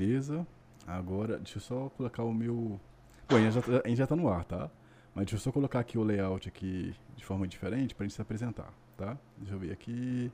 [0.00, 0.46] Beleza.
[0.86, 2.80] Agora, deixa eu só colocar o meu.
[3.28, 4.70] Bom, a gente já, tá, a gente já tá no ar, tá?
[5.14, 8.22] Mas deixa eu só colocar aqui o layout aqui de forma diferente pra gente se
[8.22, 9.18] apresentar, tá?
[9.36, 10.32] Deixa eu ver aqui.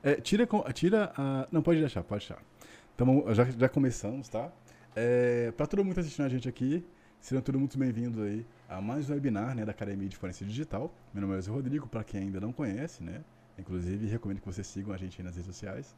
[0.00, 1.48] É, tira, tira a.
[1.50, 2.40] Não, pode deixar, pode deixar.
[2.94, 4.48] Então, já, já começamos, tá?
[4.94, 6.86] É, para todo mundo que tá assistindo a gente aqui,
[7.20, 10.94] sejam todos muito bem-vindos aí a mais um webinar né, da Academia de Forense Digital.
[11.12, 13.24] Meu nome é Rodrigo, para quem ainda não conhece, né?
[13.58, 15.96] Inclusive, recomendo que vocês sigam a gente nas redes sociais.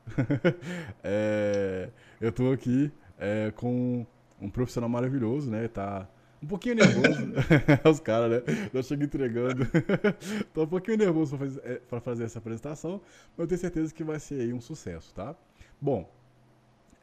[1.04, 4.06] é, eu estou aqui é, com
[4.40, 5.68] um profissional maravilhoso, né?
[5.68, 6.08] Tá
[6.42, 7.32] um pouquinho nervoso.
[7.88, 8.70] Os caras, né?
[8.72, 9.66] Já chego entregando.
[10.54, 13.00] Tô um pouquinho nervoso para fazer, é, fazer, essa apresentação,
[13.36, 15.36] mas eu tenho certeza que vai ser um sucesso, tá?
[15.78, 16.10] Bom,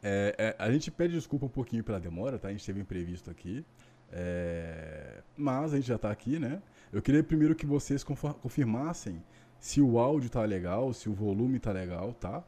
[0.02, 2.48] é, é, a gente pede desculpa um pouquinho pela demora, tá?
[2.48, 3.64] A gente teve imprevisto aqui.
[4.10, 6.60] É, mas a gente já está aqui, né?
[6.92, 9.22] Eu queria primeiro que vocês confirmassem
[9.58, 12.44] se o áudio tá legal, se o volume tá legal, tá?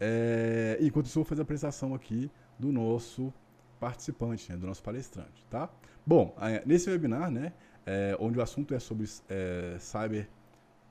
[0.00, 3.32] É, enquanto isso, eu vou fazer a apresentação aqui do nosso
[3.78, 5.68] participante, né, do nosso palestrante, tá?
[6.06, 6.34] Bom,
[6.66, 7.52] nesse webinar, né,
[7.86, 10.28] é, onde o assunto é sobre é, Cyber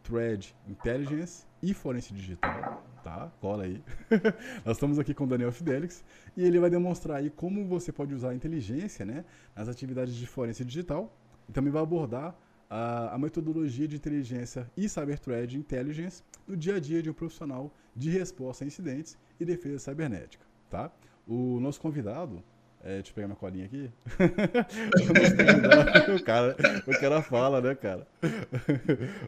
[0.04, 3.32] Thread Intelligence e Forense Digital, tá?
[3.42, 3.84] Cola aí.
[4.64, 6.04] Nós estamos aqui com o Daniel Fidelix
[6.36, 10.26] e ele vai demonstrar aí como você pode usar a inteligência, né, nas atividades de
[10.26, 11.14] forense digital
[11.50, 12.36] e também vai abordar
[12.70, 17.14] a, a metodologia de inteligência e Cyber Thread Intelligence no dia a dia de um
[17.14, 20.92] profissional de resposta a incidentes e defesa cibernética, tá?
[21.28, 22.44] O nosso convidado,
[22.84, 23.92] é, deixa eu pegar minha colinha aqui.
[26.16, 28.08] o, cara, o cara fala, né, cara?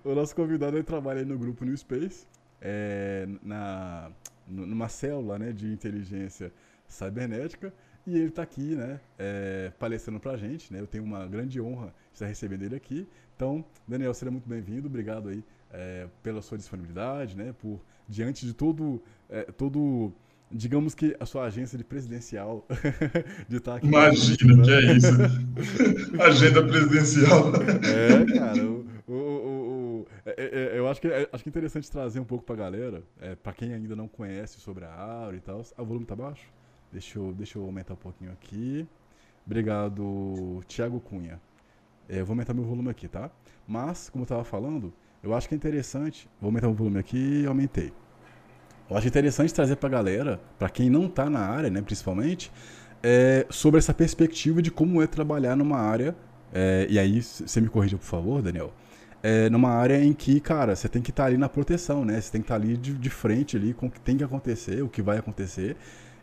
[0.04, 2.28] o nosso convidado ele trabalha no grupo New Space,
[2.62, 4.12] é, na,
[4.48, 6.54] numa célula né, de inteligência
[6.88, 7.74] cibernética,
[8.06, 10.80] e ele está aqui, né, é, palestrando pra gente, né?
[10.80, 13.08] Eu tenho uma grande honra de estar recebendo ele aqui.
[13.40, 14.88] Então, Daniel, seja muito bem-vindo.
[14.88, 15.42] Obrigado aí
[15.72, 17.56] é, pela sua disponibilidade, né?
[17.58, 20.12] Por diante de todo, é, todo,
[20.52, 22.68] digamos que a sua agência de presidencial
[23.48, 23.88] de estar aqui.
[23.88, 24.64] Imagina né?
[24.66, 25.14] que é isso.
[26.22, 27.54] Agenda presidencial.
[27.86, 28.62] É, cara.
[28.62, 32.26] O, o, o, é, é, é, eu acho que, acho que é interessante trazer um
[32.26, 35.62] pouco para a galera, é, para quem ainda não conhece sobre a Aura e tal.
[35.78, 36.52] Ah, o volume tá baixo?
[36.92, 38.86] Deixa eu, deixa eu aumentar um pouquinho aqui.
[39.46, 41.40] Obrigado, Thiago Cunha.
[42.10, 43.30] É, vou aumentar meu volume aqui, tá?
[43.68, 46.28] Mas, como eu estava falando, eu acho que é interessante.
[46.42, 47.94] Vou aumentar o volume aqui e aumentei.
[48.90, 52.52] Eu acho interessante trazer para a galera, para quem não está na área, né, principalmente,
[53.04, 56.16] é, sobre essa perspectiva de como é trabalhar numa área.
[56.52, 58.74] É, e aí, você me corrija, por favor, Daniel.
[59.22, 62.20] É, numa área em que, cara, você tem que estar tá ali na proteção, né?
[62.20, 64.24] Você tem que estar tá ali de, de frente ali com o que tem que
[64.24, 65.76] acontecer, o que vai acontecer.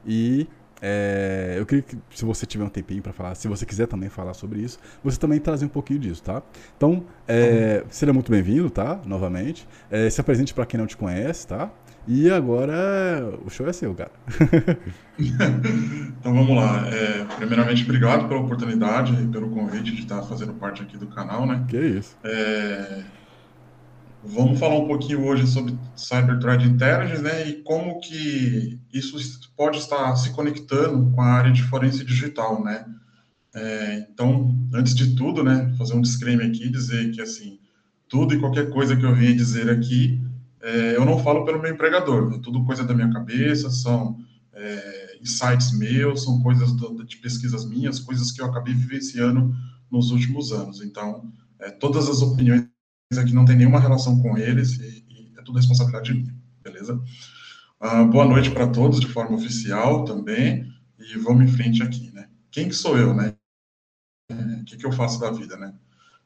[0.04, 0.48] E
[0.80, 4.08] é, eu queria que, se você tiver um tempinho para falar, se você quiser também
[4.08, 6.42] falar sobre isso, você também trazer um pouquinho disso, tá?
[6.76, 7.90] Então, é, uhum.
[7.90, 9.00] seja muito bem-vindo, tá?
[9.06, 9.66] Novamente.
[9.90, 11.70] É, se apresente para quem não te conhece, tá?
[12.08, 14.12] E agora o show é seu, cara.
[15.18, 16.86] então vamos lá.
[16.88, 21.46] É, primeiramente, obrigado pela oportunidade e pelo convite de estar fazendo parte aqui do canal,
[21.46, 21.64] né?
[21.66, 22.16] Que isso.
[22.22, 23.02] É,
[24.28, 29.16] Vamos falar um pouquinho hoje sobre Cyber Threat Intelligence, né, e como que isso
[29.56, 32.84] pode estar se conectando com a área de forense digital, né.
[33.54, 37.58] É, então, antes de tudo, né, fazer um disclaimer aqui, dizer que, assim,
[38.08, 40.20] tudo e qualquer coisa que eu venha dizer aqui,
[40.60, 44.18] é, eu não falo pelo meu empregador, é tudo coisa da minha cabeça, são
[44.52, 49.54] é, insights meus, são coisas do, de pesquisas minhas, coisas que eu acabei vivenciando
[49.90, 50.82] nos últimos anos.
[50.82, 52.66] Então, é, todas as opiniões
[53.12, 57.00] aqui não tem nenhuma relação com eles e, e é tudo responsabilidade minha, beleza?
[57.80, 60.66] Uh, boa noite para todos de forma oficial também
[60.98, 62.28] e vamos em frente aqui, né?
[62.50, 63.34] Quem que sou eu, né?
[64.30, 65.72] O é, que, que eu faço da vida, né?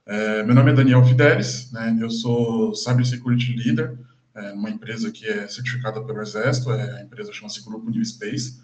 [0.07, 1.97] É, meu nome é Daniel Fidelis, né?
[2.01, 3.99] Eu sou Cybersecurity Leader
[4.35, 8.59] é, numa empresa que é certificada pelo Exército, é, a empresa chama-se Grupo New Space.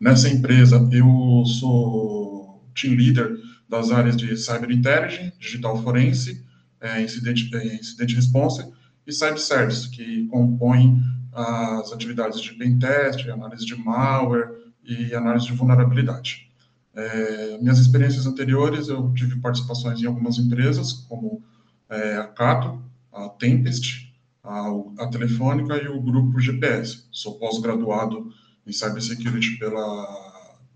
[0.00, 3.36] Nessa empresa, eu sou Team Leader
[3.68, 6.47] das áreas de Cyber Intelligence, Digital Forense
[6.80, 8.66] é, incidente, é, incidente response
[9.06, 11.02] e site service, que compõem
[11.32, 14.50] as atividades de pentest, análise de malware
[14.84, 16.50] e análise de vulnerabilidade.
[16.94, 21.42] É, minhas experiências anteriores, eu tive participações em algumas empresas, como
[21.88, 22.82] é, a Cato,
[23.12, 27.04] a Tempest, a, a Telefônica e o Grupo GPS.
[27.10, 28.30] Sou pós-graduado
[28.66, 30.06] em Cybersecurity pela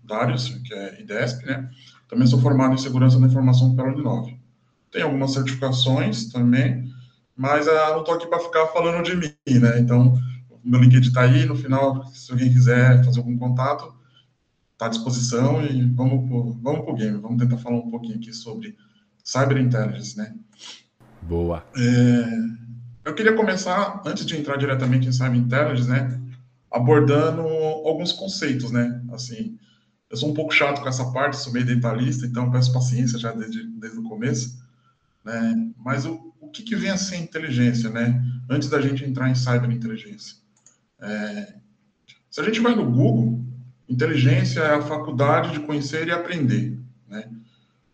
[0.03, 1.69] Darius, que é IDESP, né?
[2.07, 4.32] Também sou formado em Segurança da Informação pela Uninove
[4.93, 6.93] tem algumas certificações também,
[7.35, 9.79] mas ah, não estou aqui para ficar falando de mim, né?
[9.79, 10.15] Então,
[10.63, 13.91] meu LinkedIn está aí, no final, se alguém quiser fazer algum contato,
[14.73, 18.31] está à disposição e vamos pro, vamos pro game, vamos tentar falar um pouquinho aqui
[18.31, 18.77] sobre
[19.23, 20.33] Cyber Intelligence, né?
[21.23, 21.65] Boa.
[21.75, 26.21] É, eu queria começar, antes de entrar diretamente em Cyber Intelligence, né,
[26.71, 29.01] abordando alguns conceitos, né?
[29.11, 29.57] Assim,
[30.09, 33.31] Eu sou um pouco chato com essa parte, sou meio detalhista, então peço paciência já
[33.31, 34.62] desde, desde o começo.
[35.23, 35.71] Né?
[35.77, 38.23] Mas o, o que, que vem a ser inteligência, né?
[38.49, 40.37] Antes da gente entrar em cyberinteligência.
[41.01, 41.55] É,
[42.29, 43.43] se a gente vai no Google,
[43.87, 46.77] inteligência é a faculdade de conhecer e aprender,
[47.07, 47.29] né?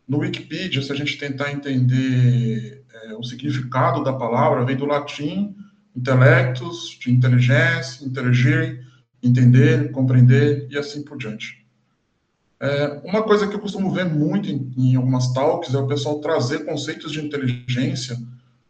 [0.08, 5.56] No Wikipedia, se a gente tentar entender é, o significado da palavra, vem do latim
[5.96, 8.86] intelectus, de inteligência, interagir,
[9.22, 11.66] entender, compreender e assim por diante.
[12.62, 16.20] É, uma coisa que eu costumo ver muito em, em, algumas talks é o pessoal
[16.20, 18.18] trazer conceitos de inteligência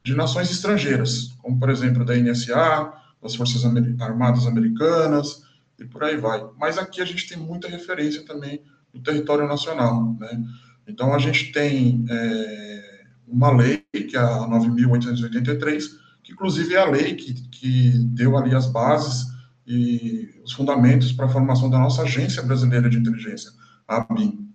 [0.03, 3.63] de nações estrangeiras, como por exemplo da NSA, das Forças
[3.99, 5.43] Armadas Americanas
[5.79, 6.45] e por aí vai.
[6.57, 8.61] Mas aqui a gente tem muita referência também
[8.93, 10.43] do território nacional, né?
[10.87, 15.83] Então, a gente tem é, uma lei, que é a 9.883,
[16.23, 19.27] que inclusive é a lei que, que deu ali as bases
[19.67, 23.51] e os fundamentos para a formação da nossa Agência Brasileira de Inteligência,
[23.89, 24.47] ABIN.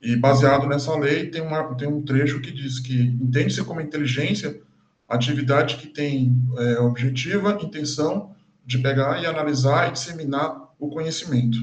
[0.00, 4.60] E baseado nessa lei, tem, uma, tem um trecho que diz que entende-se como inteligência
[5.08, 11.58] atividade que tem é, objetiva, intenção de pegar e analisar e disseminar o conhecimento.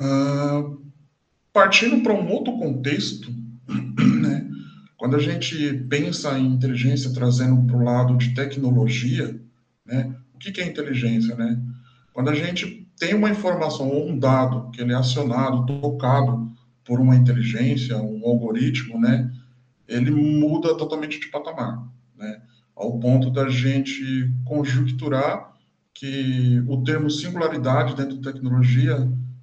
[0.00, 0.82] Uh,
[1.52, 3.30] Partindo para um outro contexto,
[4.22, 4.48] né,
[4.96, 9.38] quando a gente pensa em inteligência trazendo para o lado de tecnologia,
[9.84, 11.36] né, o que, que é inteligência?
[11.36, 11.60] Né?
[12.14, 16.48] Quando a gente tem uma informação ou um dado que ele é acionado, tocado
[16.84, 19.28] por uma inteligência, um algoritmo, né,
[19.88, 21.84] ele muda totalmente de patamar,
[22.16, 22.40] né,
[22.76, 25.52] ao ponto da gente conjecturar
[25.92, 28.96] que o termo singularidade dentro da tecnologia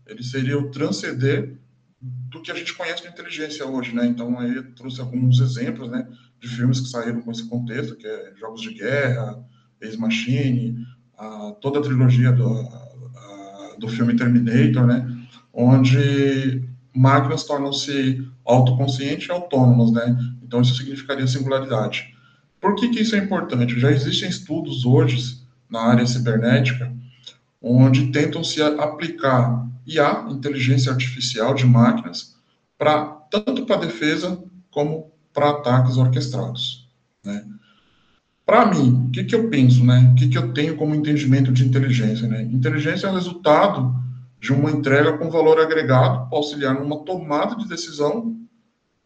[0.08, 1.60] ele seria o transcender
[2.02, 4.06] do que a gente conhece de inteligência hoje, né?
[4.06, 6.08] Então aí trouxe alguns exemplos, né,
[6.40, 9.46] de filmes que saíram com esse contexto, que é Jogos de Guerra,
[9.82, 10.78] Ex Machine,
[11.18, 12.79] a, toda a trilogia do,
[13.80, 15.08] do filme Terminator, né,
[15.54, 16.64] onde
[16.96, 20.18] máquinas tornam-se autoconscientes e autônomas, né?
[20.44, 22.14] Então isso significaria singularidade.
[22.60, 23.80] Por que, que isso é importante?
[23.80, 25.40] Já existem estudos hoje
[25.70, 26.92] na área cibernética
[27.62, 32.36] onde tentam se aplicar IA, inteligência artificial de máquinas,
[32.78, 34.42] para tanto para defesa
[34.72, 36.88] como para ataques orquestrados.
[37.24, 37.46] Né?
[38.50, 40.10] Para mim, o que, que eu penso, né?
[40.12, 42.28] O que, que eu tenho como entendimento de inteligência?
[42.28, 42.42] Né?
[42.42, 43.94] Inteligência é o resultado
[44.40, 48.36] de uma entrega com valor agregado auxiliar numa tomada de decisão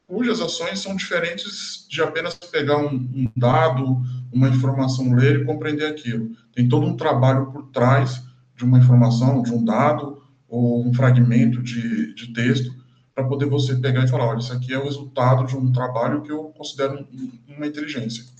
[0.07, 4.01] cujas ações são diferentes de apenas pegar um, um dado,
[4.31, 6.31] uma informação, ler e compreender aquilo.
[6.55, 8.23] Tem todo um trabalho por trás
[8.55, 12.73] de uma informação, de um dado, ou um fragmento de, de texto
[13.13, 16.21] para poder você pegar e falar, olha, isso aqui é o resultado de um trabalho
[16.21, 17.05] que eu considero
[17.45, 18.31] uma inteligência.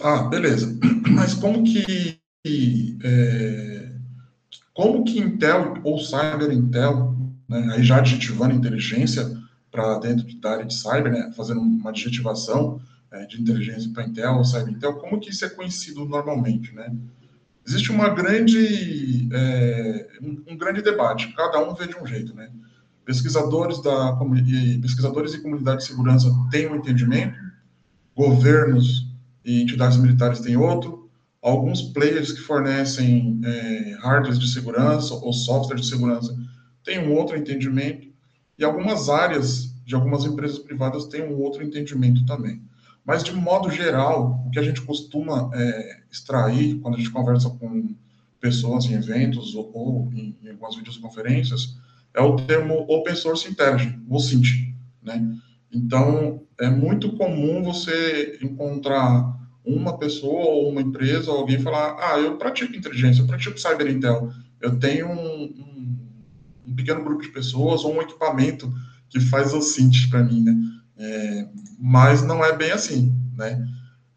[0.00, 0.78] Ah, beleza.
[1.08, 2.18] Mas como que
[3.02, 3.92] é,
[4.74, 7.16] como que Intel ou Cyber Intel,
[7.48, 12.80] né, aí já adjetivando inteligência para dentro da área de cyber, né, fazendo uma adjetivação
[13.10, 16.92] é, de inteligência para Intel ou Cyber Intel, como que isso é conhecido normalmente, né?
[17.66, 22.50] existe uma grande, é, um, um, grande debate, cada um vê de um jeito, né?
[23.04, 24.18] Pesquisadores, da,
[24.80, 27.38] pesquisadores e comunidade de segurança têm um entendimento,
[28.14, 29.06] governos
[29.44, 31.10] e entidades militares têm outro,
[31.42, 36.34] alguns players que fornecem é, hardware de segurança ou software de segurança
[36.82, 38.08] têm um outro entendimento,
[38.58, 42.62] e algumas áreas de algumas empresas privadas têm um outro entendimento também.
[43.04, 47.50] Mas, de modo geral, o que a gente costuma é, extrair quando a gente conversa
[47.50, 47.94] com
[48.40, 51.76] pessoas em eventos ou, ou em, em, algumas videoconferências
[52.14, 54.74] é o termo Open Source Intelligence, o OSINT.
[55.02, 55.36] Né?
[55.70, 59.33] Então, é muito comum você encontrar
[59.64, 63.90] uma pessoa ou uma empresa, ou alguém falar, ah, eu pratico inteligência, eu pratico Cyber
[63.90, 64.30] Intel,
[64.60, 65.98] eu tenho um, um,
[66.68, 68.72] um pequeno grupo de pessoas ou um equipamento
[69.08, 70.56] que faz o OSINT para mim, né?
[70.96, 73.66] É, mas não é bem assim, né?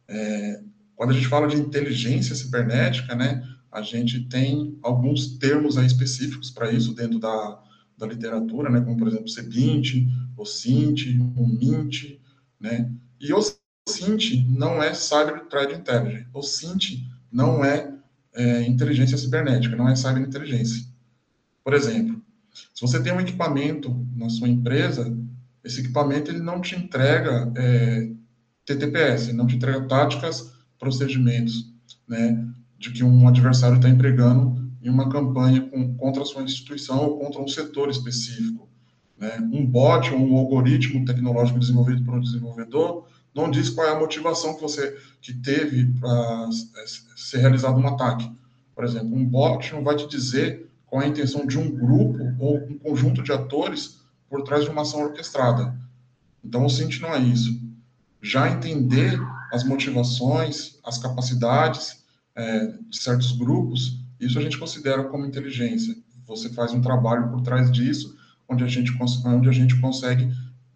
[0.07, 0.61] É,
[0.95, 6.49] quando a gente fala de inteligência cibernética, né, a gente tem alguns termos aí específicos
[6.49, 7.61] para isso dentro da,
[7.97, 12.19] da literatura, né, como por exemplo CBINT, o CINT, o MINT,
[12.59, 12.91] né?
[13.19, 13.39] E o
[13.87, 17.93] CINT não é Cyber Threat Intelligence, o CINT não é,
[18.33, 20.85] é inteligência cibernética, não é cyberinteligência.
[21.63, 22.21] Por exemplo,
[22.53, 25.15] se você tem um equipamento na sua empresa
[25.67, 28.09] esse equipamento ele não te entrega é,
[28.65, 31.73] TTPS, não te entrega táticas, procedimentos,
[32.07, 32.47] né,
[32.79, 37.19] de que um adversário está empregando em uma campanha com, contra a sua instituição ou
[37.19, 38.69] contra um setor específico.
[39.17, 39.37] Né?
[39.51, 43.99] Um bot ou um algoritmo tecnológico desenvolvido por um desenvolvedor não diz qual é a
[43.99, 46.49] motivação que você que teve para
[47.15, 48.29] ser realizado um ataque.
[48.75, 52.35] Por exemplo, um bot não vai te dizer qual é a intenção de um grupo
[52.39, 55.75] ou um conjunto de atores por trás de uma ação orquestrada.
[56.43, 57.61] Então, o Cint não é isso.
[58.21, 59.19] Já entender
[59.51, 62.03] as motivações, as capacidades
[62.35, 65.95] é, de certos grupos, isso a gente considera como inteligência.
[66.25, 68.15] Você faz um trabalho por trás disso,
[68.49, 68.91] onde a gente,
[69.25, 70.29] onde a gente consegue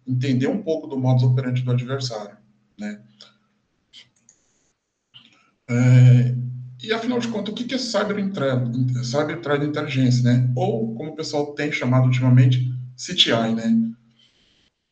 [0.06, 2.36] entender um pouco do modus operandi do adversário,
[2.82, 3.00] né?
[5.70, 6.34] É,
[6.82, 8.16] e afinal de contas, o que é cyber
[9.04, 10.50] cyber threat intelligence, né?
[10.56, 13.92] Ou como o pessoal tem chamado ultimamente, CTI, né?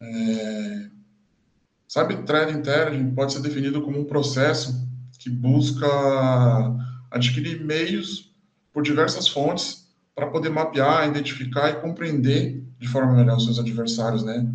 [0.01, 0.91] É,
[1.89, 5.87] cyber threat intelligence pode ser definido como um processo que busca
[7.11, 8.33] adquirir meios
[8.73, 14.25] por diversas fontes para poder mapear, identificar e compreender de forma melhor os seus adversários,
[14.25, 14.47] né?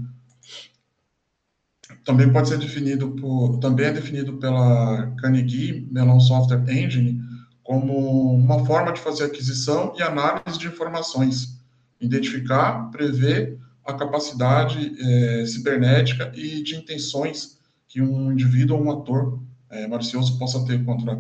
[2.06, 7.20] Também pode ser definido por, também é definido pela Carnegie Mellon Software Engine
[7.64, 11.60] como uma forma de fazer aquisição e análise de informações,
[12.00, 19.40] identificar, prever a capacidade é, cibernética e de intenções que um indivíduo ou um ator
[19.72, 21.20] é, malicioso possa ter contra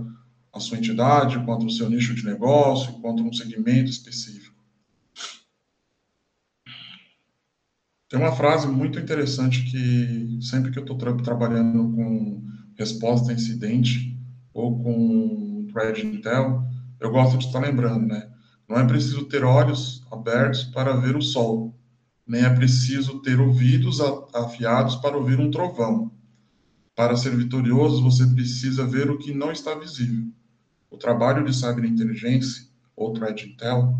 [0.54, 4.35] a sua entidade, contra o seu nicho de negócio, contra um segmento específico.
[8.15, 12.41] Tem uma frase muito interessante que sempre que eu estou tra trabalhando com
[12.77, 14.17] resposta a incidente
[14.53, 16.63] ou com thread intel,
[16.98, 18.31] eu gosto de estar lembrando, né?
[18.69, 21.77] Não é preciso ter olhos abertos para ver o sol,
[22.25, 24.00] nem é preciso ter ouvidos
[24.34, 26.10] afiados para ouvir um trovão.
[26.95, 30.24] Para ser vitorioso, você precisa ver o que não está visível.
[30.89, 32.63] O trabalho de cyberinteligência,
[32.95, 34.00] ou threat intel,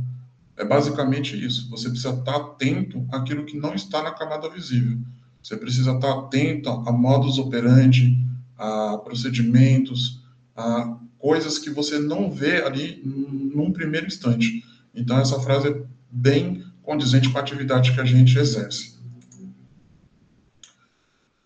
[0.58, 1.70] é basicamente isso.
[1.70, 4.98] Você precisa estar atento àquilo que não está na camada visível.
[5.42, 8.18] Você precisa estar atento a modus operandi,
[8.58, 10.22] a procedimentos,
[10.56, 14.64] a coisas que você não vê ali num primeiro instante.
[14.94, 18.96] Então, essa frase é bem condizente com a atividade que a gente exerce.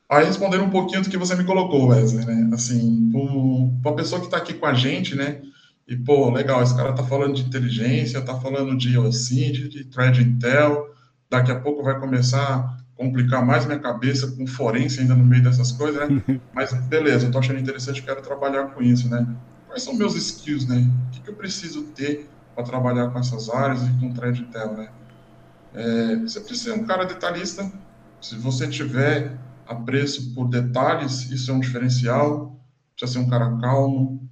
[0.08, 2.50] Aí, respondendo um pouquinho do que você me colocou, Wesley, né?
[2.54, 3.12] Assim,
[3.82, 5.42] para a pessoa que está aqui com a gente, né?
[5.89, 10.22] E, pô, legal, esse cara tá falando de inteligência, tá falando de OSINT, de Thread
[10.22, 10.93] Intel,
[11.27, 15.41] daqui a pouco vai começar a complicar mais minha cabeça com forense ainda no meio
[15.41, 16.24] dessas coisas, né?
[16.53, 19.36] Mas, beleza, eu tô achando interessante, quero trabalhar com isso, né?
[19.65, 20.77] Quais são meus skills, né?
[20.77, 24.77] O que, que eu preciso ter para trabalhar com essas áreas e com Thread Intel,
[24.77, 24.89] né?
[25.74, 27.72] É, você precisa ser um cara detalhista.
[28.22, 32.63] Se você tiver apreço por detalhes, isso é um diferencial.
[32.96, 34.28] Precisa ser um cara calmo,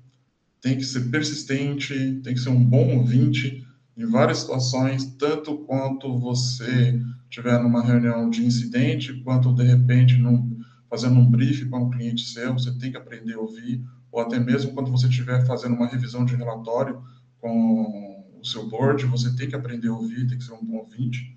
[0.62, 6.18] tem que ser persistente, tem que ser um bom ouvinte em várias situações, tanto quanto
[6.20, 7.00] você
[7.30, 10.60] estiver numa reunião de incidente, quanto de repente num,
[10.90, 14.40] fazendo um briefing para um cliente seu, você tem que aprender a ouvir, ou até
[14.40, 17.02] mesmo quando você estiver fazendo uma revisão de relatório
[17.42, 20.78] com o seu board, você tem que aprender a ouvir, tem que ser um bom
[20.78, 21.36] ouvinte.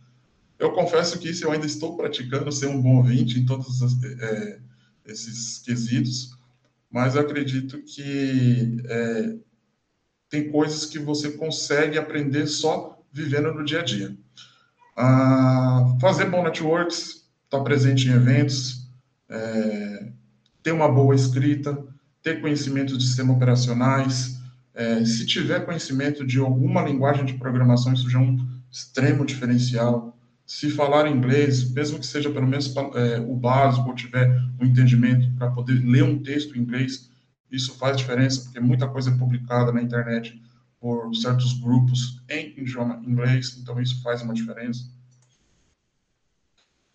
[0.58, 4.60] Eu confesso que isso eu ainda estou praticando, ser um bom ouvinte em todos é,
[5.06, 6.36] esses quesitos,
[6.90, 9.36] mas eu acredito que é,
[10.28, 14.16] tem coisas que você consegue aprender só vivendo no dia a dia.
[14.96, 18.88] Ah, fazer bom networks, estar tá presente em eventos,
[19.28, 20.12] é,
[20.62, 21.76] ter uma boa escrita,
[22.22, 24.40] ter conhecimento de sistemas operacionais,
[24.74, 28.38] é, se tiver conhecimento de alguma linguagem de programação, isso já é um
[28.70, 30.16] extremo diferencial
[30.50, 34.28] se falar inglês, mesmo que seja pelo menos é, o básico, ou tiver
[34.60, 37.08] um entendimento para poder ler um texto em inglês,
[37.48, 40.42] isso faz diferença, porque muita coisa é publicada na internet
[40.80, 44.90] por certos grupos em idioma inglês, então isso faz uma diferença.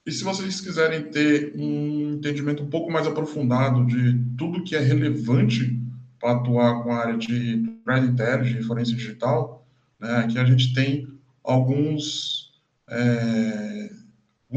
[0.05, 4.81] E se vocês quiserem ter um entendimento um pouco mais aprofundado de tudo que é
[4.81, 5.81] relevante
[6.19, 9.65] para atuar com a área de Threat Intelligence e forense digital,
[9.97, 11.07] né, aqui a gente tem
[11.41, 12.44] alguns
[12.89, 13.89] é,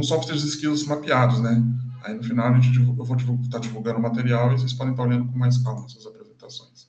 [0.02, 1.62] softwares skills mapeados, né?
[2.04, 4.92] Aí no final a gente, eu vou estar tá divulgando o material e vocês podem
[4.92, 6.88] estar olhando com mais calma essas apresentações.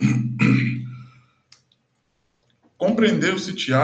[2.78, 3.74] Compreender o CTI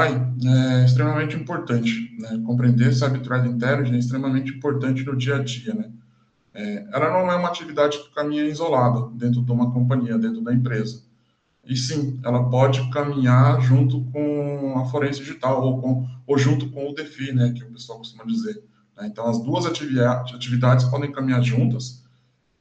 [0.47, 2.41] é extremamente importante, né?
[2.47, 5.91] Compreender Cyber Intelligence é extremamente importante no dia a dia, né?
[6.55, 10.55] É, ela não é uma atividade que caminha isolada dentro de uma companhia, dentro da
[10.55, 11.03] empresa.
[11.67, 16.91] E sim, ela pode caminhar junto com a forense digital ou, com, ou junto com
[16.91, 18.63] o DEFI, né, que o pessoal costuma dizer.
[18.97, 19.07] Né?
[19.07, 22.05] Então, as duas atividades, podem caminhar juntas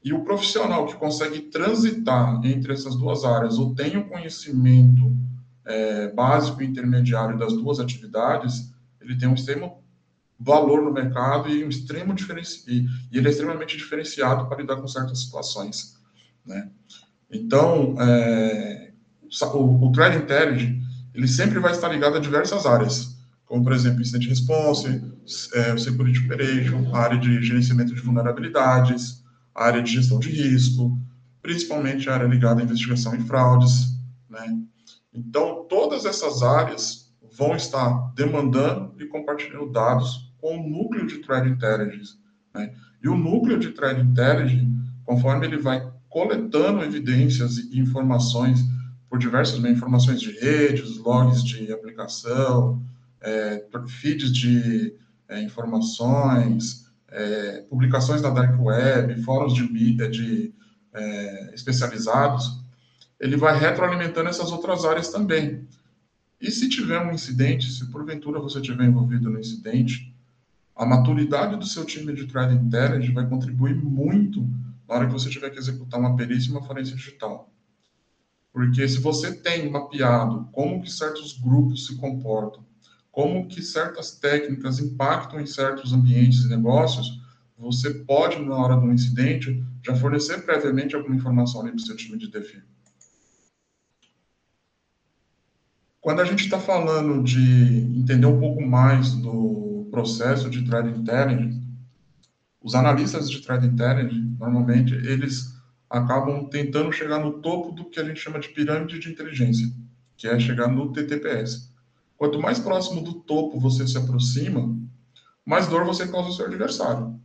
[0.04, 5.16] e o profissional que consegue transitar entre essas duas áreas ou tem um conhecimento
[5.66, 9.82] é, básico e intermediário das duas atividades, ele tem um extremo
[10.38, 12.64] valor no mercado e um extremo diferenci...
[12.68, 15.98] e ele é extremamente diferenciado para lidar com certas situações,
[16.46, 16.70] né?
[17.32, 18.92] Então, é,
[19.54, 20.82] o, o Threat Intelligence,
[21.14, 23.13] ele sempre vai estar ligado a diversas áreas,
[23.54, 24.88] como, por exemplo, Incident Response,
[25.54, 31.00] é, Security Operation, a área de gerenciamento de vulnerabilidades, a área de gestão de risco,
[31.40, 33.96] principalmente a área ligada à investigação em fraudes,
[34.28, 34.58] né?
[35.14, 41.48] Então, todas essas áreas vão estar demandando e compartilhando dados com o núcleo de Threat
[41.48, 42.16] Intelligence,
[42.56, 42.74] né?
[43.04, 44.68] E o núcleo de Threat Intelligence,
[45.06, 48.66] conforme ele vai coletando evidências e informações
[49.08, 52.82] por diversas informações de redes, logs de aplicação,
[53.24, 54.96] é, feeds de
[55.30, 60.54] é, informações, é, publicações na dark web, fóruns de mídia de,
[60.94, 62.62] é, especializados,
[63.20, 65.68] ele vai retroalimentando essas outras áreas também.
[66.42, 70.14] E se tiver um incidente, se porventura você estiver envolvido no incidente,
[70.76, 74.42] a maturidade do seu time de threat intelligence vai contribuir muito
[74.88, 77.50] na hora que você tiver que executar uma perícia e uma forense digital.
[78.52, 82.64] Porque se você tem mapeado como que certos grupos se comportam,
[83.14, 87.22] como que certas técnicas impactam em certos ambientes e negócios,
[87.56, 91.86] você pode, na hora de um incidente, já fornecer previamente alguma informação ali para o
[91.86, 92.66] seu time de defesa.
[96.02, 101.62] Quando a gente está falando de entender um pouco mais do processo de threat intelligence,
[102.64, 105.54] os analistas de threat intelligence, normalmente, eles
[105.88, 109.72] acabam tentando chegar no topo do que a gente chama de pirâmide de inteligência,
[110.18, 111.73] que é chegar no TTPS.
[112.24, 114.74] Quanto mais próximo do topo você se aproxima,
[115.46, 117.20] mais dor você causa ao seu adversário.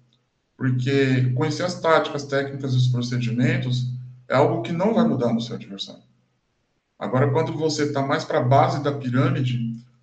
[0.57, 3.95] Porque conhecer as táticas, técnicas e os procedimentos
[4.29, 6.03] é algo que não vai mudar no seu adversário.
[6.99, 9.61] Agora, quando você está mais para a base da pirâmide,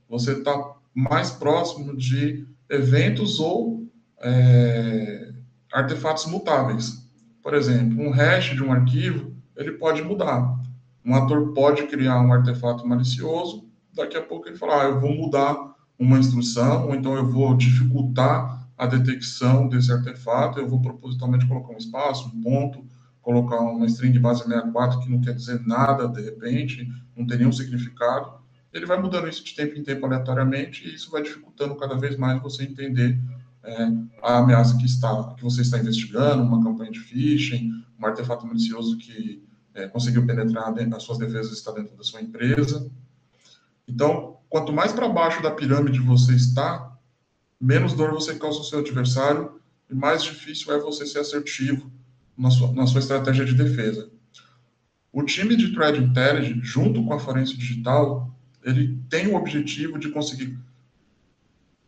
[0.08, 3.86] você está mais próximo de eventos ou
[4.22, 5.34] é,
[5.74, 7.06] artefatos mutáveis.
[7.44, 10.58] Por exemplo, um hash de um arquivo, ele pode mudar.
[11.04, 13.66] Um ator pode criar um artefato malicioso,
[13.96, 17.56] daqui a pouco ele fala, ah, eu vou mudar uma instrução, ou então eu vou
[17.56, 22.86] dificultar a detecção desse artefato, eu vou propositalmente colocar um espaço, um ponto,
[23.22, 27.52] colocar uma string base 64 que não quer dizer nada de repente, não tem nenhum
[27.52, 28.34] significado,
[28.74, 32.18] ele vai mudando isso de tempo em tempo aleatoriamente e isso vai dificultando cada vez
[32.18, 33.18] mais você entender
[33.64, 33.88] é,
[34.22, 38.98] a ameaça que está que você está investigando, uma campanha de phishing, um artefato malicioso
[38.98, 39.42] que
[39.74, 42.92] é, conseguiu penetrar dentro, as suas defesas está dentro da sua empresa.
[43.88, 46.98] Então, quanto mais para baixo da pirâmide você está,
[47.60, 51.92] menos dor você causa ao seu adversário e mais difícil é você ser assertivo
[52.38, 54.10] na sua, na sua estratégia de defesa.
[55.12, 60.10] O time de Threat Intelligence, junto com a forense digital, ele tem o objetivo de
[60.10, 60.58] conseguir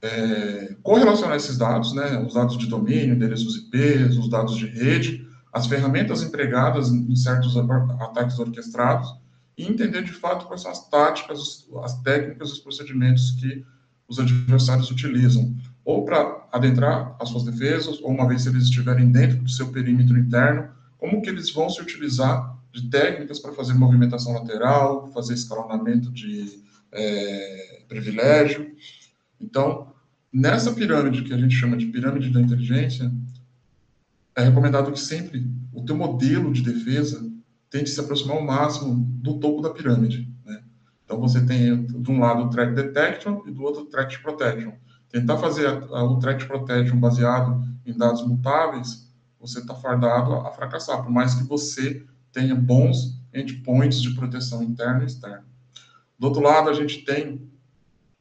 [0.01, 5.27] é, correlacionar esses dados, né, os dados de domínio, endereços IPs, os dados de rede,
[5.51, 9.13] as ferramentas empregadas em certos ataques orquestrados
[9.57, 13.65] e entender de fato quais são as táticas, as técnicas, os procedimentos que
[14.07, 19.37] os adversários utilizam ou para adentrar as suas defesas, ou uma vez eles estiverem dentro
[19.37, 24.33] do seu perímetro interno, como que eles vão se utilizar de técnicas para fazer movimentação
[24.33, 28.75] lateral, fazer escalonamento de é, privilégio.
[29.39, 29.93] Então,
[30.31, 33.11] nessa pirâmide que a gente chama de pirâmide da inteligência,
[34.35, 37.26] é recomendado que sempre o teu modelo de defesa
[37.69, 40.31] tente se aproximar ao máximo do topo da pirâmide.
[40.45, 40.63] Né?
[41.03, 44.73] Então, você tem, de um lado, o threat detection e do outro, o threat protection
[45.09, 50.49] tentar fazer a, a, o threat protection baseado em dados mutáveis, você está fardado a,
[50.49, 55.45] a, fracassar, por mais que você tenha bons endpoints de proteção interna e externa.
[56.19, 57.49] Do outro lado, a gente tem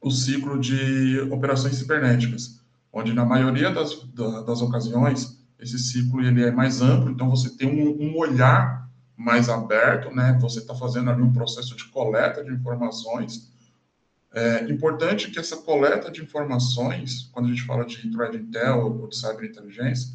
[0.00, 2.60] o ciclo de operações cibernéticas,
[2.92, 7.68] onde na maioria das, das ocasiões esse ciclo ele é mais amplo, então você tem
[7.68, 8.85] um, um olhar
[9.16, 10.36] mais aberto, né?
[10.40, 13.50] Você está fazendo ali um processo de coleta de informações
[14.36, 19.08] é importante que essa coleta de informações, quando a gente fala de threat intel ou
[19.08, 20.12] de cyberinteligência,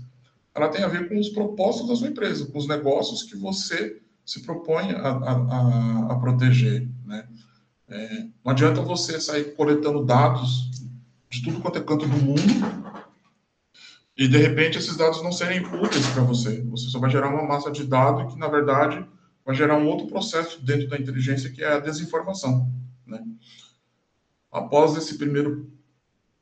[0.54, 4.00] ela tem a ver com os propósitos da sua empresa, com os negócios que você
[4.24, 7.28] se propõe a, a, a proteger, né?
[7.90, 10.70] É, não adianta você sair coletando dados
[11.28, 13.01] de tudo quanto é canto do mundo
[14.18, 16.62] e, de repente, esses dados não serem úteis para você.
[16.64, 19.06] Você só vai gerar uma massa de dados que, na verdade,
[19.46, 22.72] vai gerar um outro processo dentro da inteligência, que é a desinformação,
[23.06, 23.24] né?
[24.52, 25.72] Após esse primeiro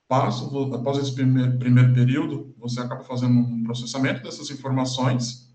[0.07, 5.47] passo, após esse primeiro, primeiro período, você acaba fazendo um processamento dessas informações,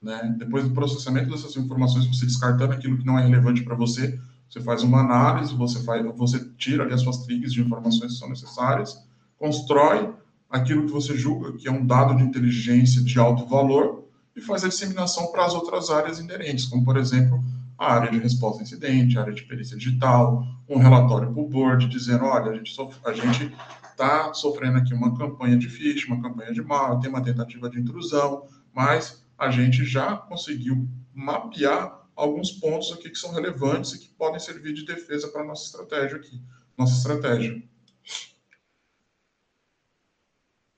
[0.00, 0.34] né?
[0.38, 4.60] Depois do processamento dessas informações, você descartando aquilo que não é relevante para você, você
[4.60, 8.28] faz uma análise, você faz, você tira ali as suas trigs de informações que são
[8.28, 9.04] necessárias,
[9.36, 10.14] constrói
[10.50, 14.64] aquilo que você julga que é um dado de inteligência de alto valor e faz
[14.64, 17.42] a disseminação para as outras áreas inerentes, como por exemplo
[17.78, 21.48] a área de resposta a incidente, a área de perícia digital, um relatório para o
[21.48, 23.54] board dizendo, olha, a gente
[23.90, 27.80] está sofrendo aqui uma campanha de phishing, uma campanha de mal, tem uma tentativa de
[27.80, 34.08] intrusão, mas a gente já conseguiu mapear alguns pontos aqui que são relevantes e que
[34.10, 36.40] podem servir de defesa para a nossa estratégia aqui,
[36.76, 37.62] nossa estratégia.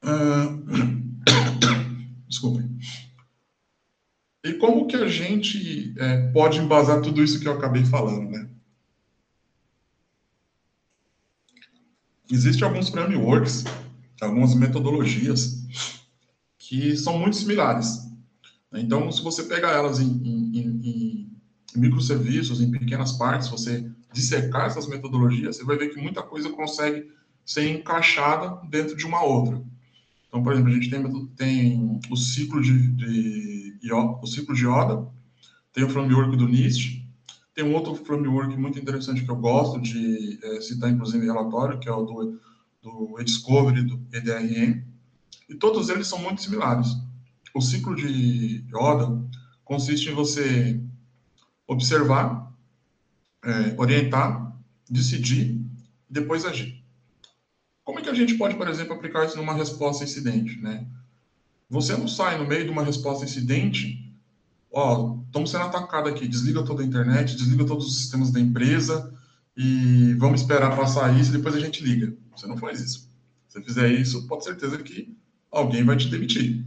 [0.05, 1.03] Uh...
[2.27, 2.79] Desculpem.
[4.45, 8.49] E como que a gente é, pode embasar tudo isso que eu acabei falando, né?
[12.31, 13.65] Existem alguns frameworks,
[14.21, 15.63] algumas metodologias
[16.59, 18.11] que são muito similares.
[18.73, 21.31] Então, se você pegar elas em, em, em,
[21.77, 26.49] em microserviços, em pequenas partes, você dissecar essas metodologias, você vai ver que muita coisa
[26.51, 27.13] consegue
[27.45, 29.63] ser encaixada dentro de uma outra.
[30.33, 35.07] Então, por exemplo, a gente tem, tem o ciclo de, de, o ciclo de Yoda,
[35.75, 37.07] tem o framework do NIST,
[37.55, 41.79] tem um outro framework muito interessante que eu gosto de é, citar, inclusive, em relatório,
[41.79, 42.41] que é o do,
[42.81, 44.83] do do EDRM,
[45.51, 46.89] e todos eles são muito similares.
[47.55, 49.23] O ciclo de Yoda
[49.63, 50.83] consiste em você
[51.67, 52.51] observar,
[53.45, 54.57] é, orientar,
[54.89, 55.61] decidir
[56.09, 56.83] depois agir.
[57.85, 60.87] Como é que a gente pode, por exemplo, aplicar isso numa resposta incidente, né?
[61.69, 64.15] Você não sai no meio de uma resposta incidente,
[64.71, 69.13] ó, estamos sendo atacados aqui, desliga toda a internet, desliga todos os sistemas da empresa
[69.57, 72.15] e vamos esperar passar isso e depois a gente liga.
[72.37, 73.11] Você não faz isso.
[73.49, 75.17] Se você fizer isso, pode certeza que
[75.51, 76.65] alguém vai te demitir.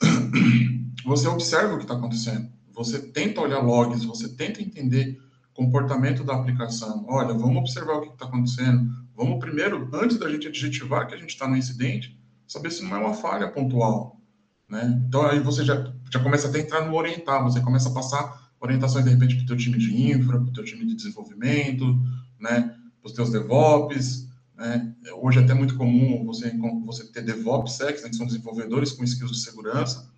[1.04, 2.48] Você observa o que está acontecendo.
[2.72, 5.20] Você tenta olhar logs, você tenta entender
[5.52, 7.04] comportamento da aplicação.
[7.08, 8.90] Olha, vamos observar o que está acontecendo.
[9.16, 12.96] Vamos primeiro, antes da gente adjetivar que a gente está no incidente, saber se não
[12.96, 14.20] é uma falha pontual.
[14.68, 15.02] Né?
[15.06, 18.50] Então aí você já, já começa até a entrar no orientar, você começa a passar
[18.60, 21.96] orientações de repente para o teu time de infra, para o teu time de desenvolvimento,
[22.40, 22.76] né?
[23.00, 24.28] para os teus DevOps.
[24.56, 24.92] Né?
[25.20, 26.52] Hoje é até muito comum você,
[26.84, 27.92] você ter DevOps né?
[27.92, 30.12] que são desenvolvedores com skills de segurança.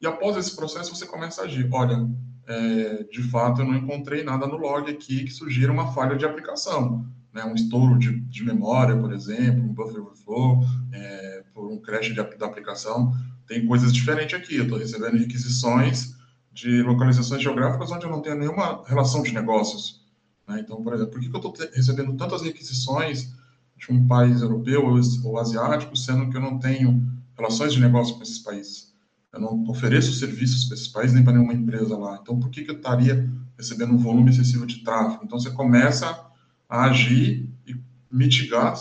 [0.00, 1.68] E após esse processo você começa a agir.
[1.70, 2.08] Olha,
[2.48, 6.24] é, de fato eu não encontrei nada no log aqui que sugira uma falha de
[6.24, 10.60] aplicação né, um estouro de, de, memória, por exemplo, um buffer overflow,
[10.92, 13.14] é, por um crash de, da aplicação,
[13.46, 14.56] tem coisas diferentes aqui.
[14.56, 16.14] Eu estou recebendo requisições
[16.52, 20.04] de localizações geográficas onde eu não tenho nenhuma relação de negócios.
[20.46, 20.60] Né?
[20.60, 23.32] Então, por exemplo, por que, que eu estou recebendo tantas requisições
[23.76, 27.02] de um país europeu ou, ou asiático, sendo que eu não tenho
[27.36, 28.90] relações de negócio com esses países?
[29.32, 32.18] Eu não ofereço serviços para esses países nem para nenhuma empresa lá.
[32.20, 35.24] Então, por que, que eu estaria recebendo um volume excessivo de tráfego?
[35.24, 36.29] Então, você começa
[36.70, 37.76] a agir e
[38.10, 38.74] mitigar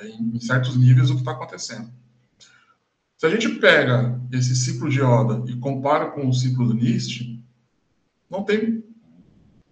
[0.00, 1.88] é, em certos níveis o que está acontecendo.
[3.16, 7.42] Se a gente pega esse ciclo de Oda e compara com o ciclo do NIST,
[8.28, 8.84] não tem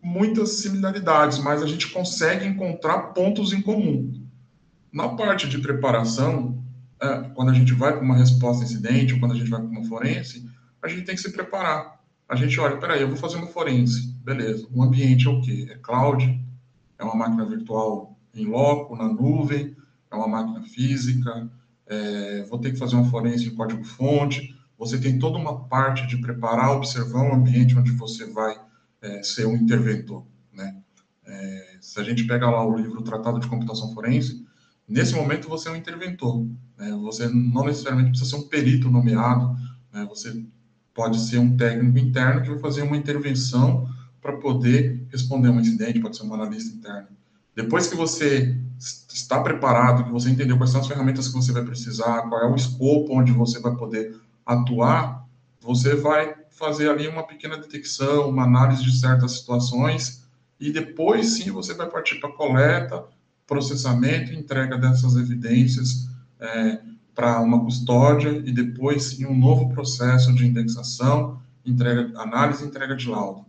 [0.01, 4.23] muitas similaridades, mas a gente consegue encontrar pontos em comum.
[4.93, 6.65] Na parte de preparação,
[7.03, 9.69] é, quando a gente vai para uma resposta incidente ou quando a gente vai para
[9.69, 10.49] uma forense,
[10.81, 12.01] a gente tem que se preparar.
[12.29, 14.67] A gente olha, peraí, eu vou fazer uma forense, beleza.
[14.73, 15.67] O ambiente é o quê?
[15.71, 16.41] É cloud,
[16.99, 19.77] é uma máquina virtual em loco, na nuvem,
[20.11, 21.51] é uma máquina física,
[21.87, 24.55] é, vou ter que fazer uma forense em código-fonte.
[24.79, 28.59] Você tem toda uma parte de preparar, observar um ambiente onde você vai
[29.01, 30.25] é, ser um interventor.
[30.53, 30.77] Né?
[31.27, 34.45] É, se a gente pega lá o livro Tratado de Computação Forense,
[34.89, 36.47] nesse momento você é um interventor.
[36.77, 36.91] Né?
[37.03, 39.57] Você não necessariamente precisa ser um perito nomeado,
[39.93, 40.05] né?
[40.09, 40.45] você
[40.93, 43.89] pode ser um técnico interno que vai fazer uma intervenção
[44.25, 47.09] para poder responder um incidente, pode ser um analista interno.
[47.55, 51.63] Depois que você está preparado, que você entendeu quais são as ferramentas que você vai
[51.63, 55.29] precisar, qual é o escopo onde você vai poder atuar,
[55.61, 60.25] você vai fazer ali uma pequena detecção, uma análise de certas situações
[60.59, 63.05] e depois sim você vai partir para coleta,
[63.47, 66.09] processamento e entrega dessas evidências
[66.41, 66.81] é,
[67.15, 72.97] para uma custódia e depois sim um novo processo de indexação, entrega, análise e entrega
[72.97, 73.45] de laudo.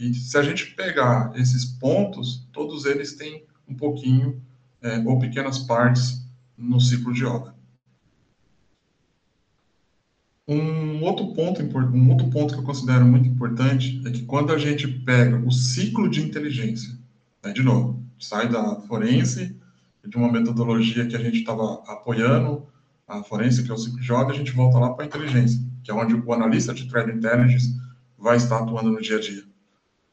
[0.00, 4.40] E se a gente pegar esses pontos, todos eles têm um pouquinho
[4.80, 7.54] é, ou pequenas partes no ciclo de obra.
[10.48, 14.58] Um outro ponto um outro ponto que eu considero muito importante é que quando a
[14.58, 16.98] gente pega o ciclo de inteligência,
[17.44, 19.54] né, de novo, sai da forense
[20.02, 22.66] de uma metodologia que a gente estava apoiando,
[23.06, 25.60] a forense que é o ciclo de obra, a gente volta lá para a inteligência,
[25.84, 27.78] que é onde o analista de threat intelligence
[28.18, 29.49] vai estar atuando no dia a dia.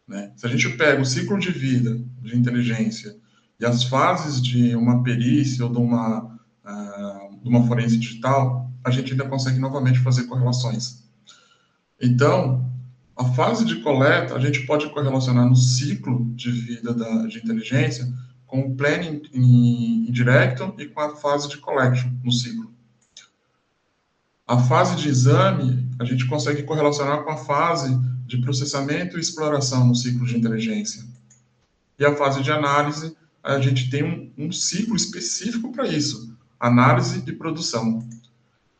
[0.07, 0.31] Né?
[0.35, 3.17] Se a gente pega o ciclo de vida de inteligência
[3.59, 6.23] e as fases de uma perícia ou de uma,
[6.65, 11.03] uh, de uma digital, a gente ainda consegue novamente fazer correlações.
[12.01, 12.65] Então,
[13.17, 18.07] A fase de coleta, a gente pode correlacionar no ciclo de vida da, de inteligência
[18.45, 22.71] com o planning indireto e com a fase de collection no ciclo.
[24.45, 29.87] A fase de exame, a gente consegue correlacionar com a fase de processamento e exploração
[29.87, 31.03] no ciclo de inteligência.
[31.97, 37.23] E a fase de análise, a gente tem um, um ciclo específico para isso, análise
[37.25, 38.07] e produção.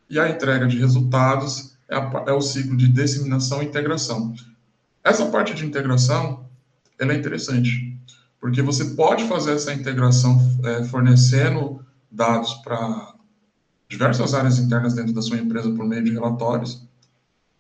[0.10, 4.33] E a entrega de resultados é, a, é, o ciclo de disseminação e integração.
[5.03, 6.45] Essa parte de integração,
[6.99, 7.97] ela é interessante,
[8.39, 13.15] porque você pode fazer essa integração é, fornecendo dados para
[13.88, 16.87] diversas áreas internas dentro da sua empresa por meio de relatórios,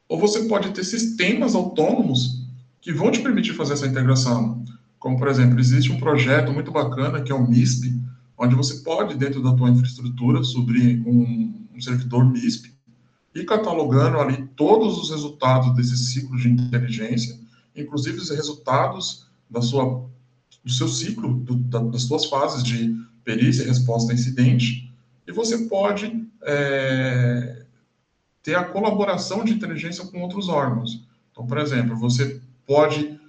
[0.07, 2.45] ou você pode ter sistemas autônomos
[2.81, 4.63] que vão te permitir fazer essa integração.
[4.99, 7.93] Como, por exemplo, existe um projeto muito bacana que é o MISP,
[8.37, 12.71] onde você pode, dentro da tua infraestrutura, subir um, um servidor MISP
[13.35, 17.37] e catalogando ali todos os resultados desse ciclo de inteligência,
[17.75, 20.05] inclusive os resultados da sua,
[20.63, 24.91] do seu ciclo, do, da, das suas fases de perícia resposta a incidente,
[25.27, 27.65] e você pode é,
[28.47, 31.05] ter a colaboração de inteligência com outros órgãos.
[31.29, 33.19] Então, por exemplo, você pode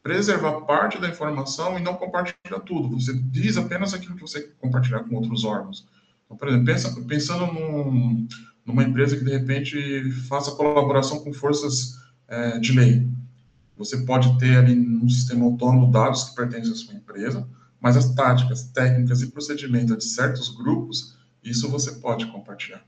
[0.00, 2.88] preservar parte da informação e não compartilhar tudo.
[2.90, 5.88] Você diz apenas aquilo que você compartilhar com outros órgãos.
[6.24, 8.28] Então, por exemplo, pensa, pensando num,
[8.64, 13.08] numa empresa que de repente faça colaboração com forças é, de lei.
[13.76, 17.44] Você pode ter ali um sistema autônomo dados que pertencem à sua empresa,
[17.80, 22.84] mas as táticas, técnicas e procedimentos de certos grupos, isso você pode compartilhar,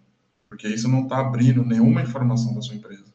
[0.53, 3.07] porque isso não está abrindo nenhuma informação da sua empresa.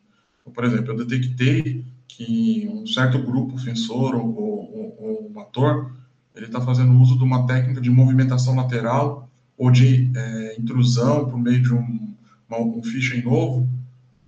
[0.41, 5.91] Então, por exemplo, eu detectei que um certo grupo ofensor ou, ou, ou um ator,
[6.35, 11.37] ele está fazendo uso de uma técnica de movimentação lateral ou de é, intrusão por
[11.37, 12.07] meio de um
[12.49, 13.69] um phishing novo,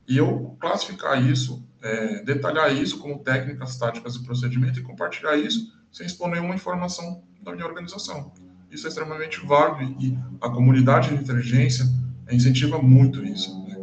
[0.05, 5.73] e eu classificar isso, é, detalhar isso como técnicas, táticas e procedimento e compartilhar isso
[5.89, 8.33] sem expor nenhuma informação da minha organização.
[8.69, 11.85] Isso é extremamente válido e a comunidade de inteligência
[12.35, 13.57] incentiva muito isso.
[13.63, 13.75] Né?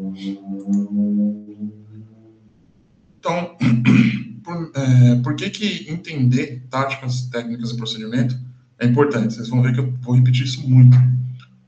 [3.19, 3.57] Então,
[4.45, 8.39] por, é, por, que, que entender táticas, técnicas e procedimento
[8.79, 9.35] é importante?
[9.35, 10.97] Vocês vão ver que eu vou repetir isso muito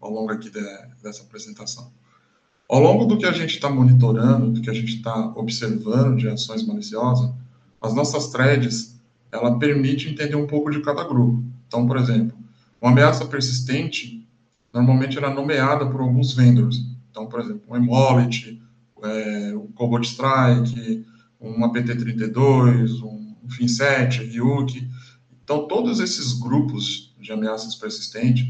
[0.00, 0.60] ao longo aqui de,
[1.02, 1.90] dessa apresentação.
[2.68, 6.28] Ao longo do que a gente está monitorando, do que a gente está observando de
[6.28, 7.30] ações maliciosas,
[7.80, 9.00] as nossas threads,
[9.32, 11.42] ela permite entender um pouco de cada grupo.
[11.66, 12.36] Então, por exemplo,
[12.80, 14.17] uma ameaça persistente,
[14.72, 16.84] normalmente ela é nomeada por alguns vendors.
[17.10, 18.60] Então, por exemplo, um Emolit,
[19.02, 21.06] é, um Cobalt Strike,
[21.40, 24.88] um APT32, um, um FinSet, Ryuk.
[25.42, 28.46] Então, todos esses grupos de ameaças persistentes,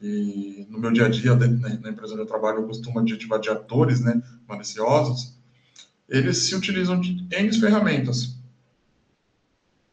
[0.00, 3.48] e no meu dia a dia, na empresa onde eu trabalho, eu costumo adjetivar de
[3.48, 5.34] atores né, maliciosos,
[6.08, 8.36] eles se utilizam de N ferramentas.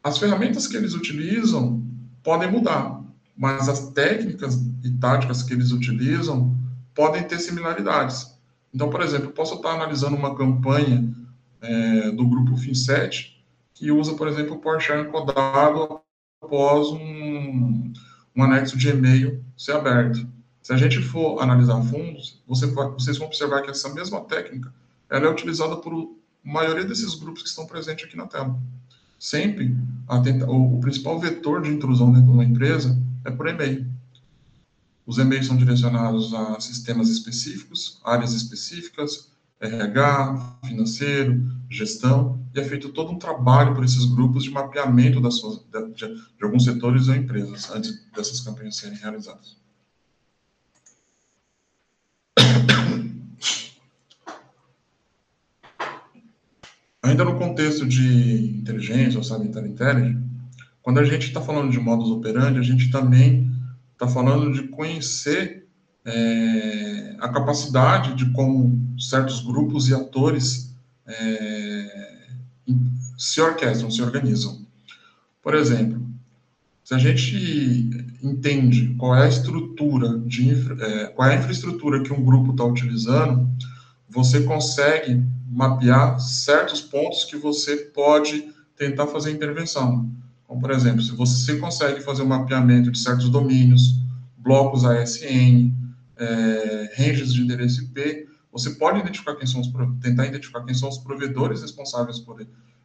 [0.02, 1.82] As ferramentas que eles utilizam
[2.22, 2.93] podem mudar,
[3.36, 6.56] mas as técnicas e táticas que eles utilizam
[6.94, 8.34] podem ter similaridades.
[8.72, 11.12] Então, por exemplo, eu posso estar analisando uma campanha
[11.60, 13.34] é, do grupo FinSet
[13.74, 16.00] que usa, por exemplo, o PowerShare codado
[16.40, 17.92] após um,
[18.36, 20.26] um anexo de e-mail ser aberto.
[20.62, 24.72] Se a gente for analisar fundos, você vocês vão observar que essa mesma técnica
[25.10, 28.56] ela é utilizada por a maioria desses grupos que estão presentes aqui na tela.
[29.18, 29.74] Sempre
[30.22, 33.86] tenta, o, o, principal vetor de intrusão dentro de uma empresa é por e-mail.
[35.06, 42.90] Os e-mails são direcionados a sistemas específicos, áreas específicas, RH, financeiro, gestão, e é feito
[42.90, 47.08] todo um trabalho por esses grupos de mapeamento das suas, de, de, de alguns setores
[47.08, 49.56] ou empresas antes dessas campanhas serem realizadas.
[57.02, 60.33] Ainda no contexto de inteligência ou cyber intelligence,
[60.84, 63.50] quando a gente está falando de modus operandi, a gente também
[63.94, 65.66] está falando de conhecer
[66.04, 72.26] é, a capacidade de como certos grupos e atores é,
[73.16, 74.66] se orquestram, se organizam.
[75.42, 76.06] Por exemplo,
[76.84, 77.88] se a gente
[78.22, 80.50] entende qual é a estrutura de
[80.82, 83.48] é, qual é a infraestrutura que um grupo está utilizando,
[84.06, 90.12] você consegue mapear certos pontos que você pode tentar fazer intervenção.
[90.54, 93.98] Como, por exemplo, se você consegue fazer um mapeamento de certos domínios,
[94.38, 95.72] blocos ASN,
[96.16, 100.88] é, ranges de endereço IP, você pode identificar quem são os, tentar identificar quem são
[100.88, 102.40] os provedores responsáveis por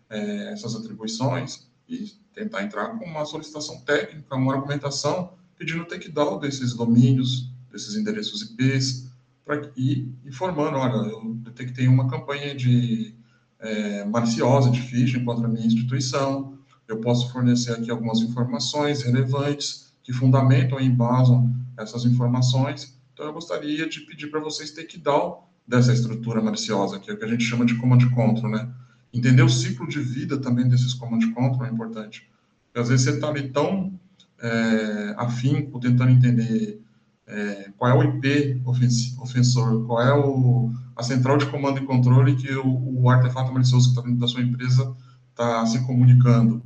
[0.10, 6.40] é, essas atribuições e tentar entrar com uma solicitação técnica, uma argumentação pedindo o takedown
[6.40, 9.12] desses domínios, desses endereços IPs,
[9.46, 13.14] para ir informando, olha, eu detectei uma campanha de
[13.60, 16.58] é, maliciosa de phishing contra a minha instituição.
[16.90, 23.00] Eu posso fornecer aqui algumas informações relevantes que fundamentam e embasam essas informações.
[23.14, 27.18] Então, eu gostaria de pedir para vocês take down dessa estrutura maliciosa, que é o
[27.18, 28.68] que a gente chama de command control, né?
[29.14, 32.28] Entender o ciclo de vida também desses command control é importante.
[32.66, 33.94] Porque às vezes você está ali tão
[34.42, 36.82] é, afinco, tentando entender
[37.28, 42.36] é, qual é o IP ofensor, qual é o, a central de comando e controle
[42.36, 44.96] que o, o artefato malicioso que está dentro da sua empresa
[45.30, 46.64] está se comunicando.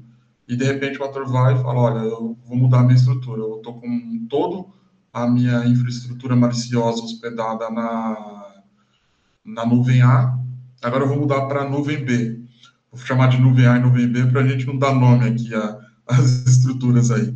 [0.54, 3.42] E de repente o ator vai e fala: Olha, eu vou mudar a minha estrutura,
[3.42, 4.74] eu estou com todo
[5.12, 8.62] a minha infraestrutura maliciosa hospedada na,
[9.46, 10.38] na nuvem A,
[10.82, 12.42] agora eu vou mudar para nuvem B.
[12.92, 15.50] Vou chamar de nuvem A e nuvem B para a gente não dar nome aqui
[16.08, 17.36] às estruturas aí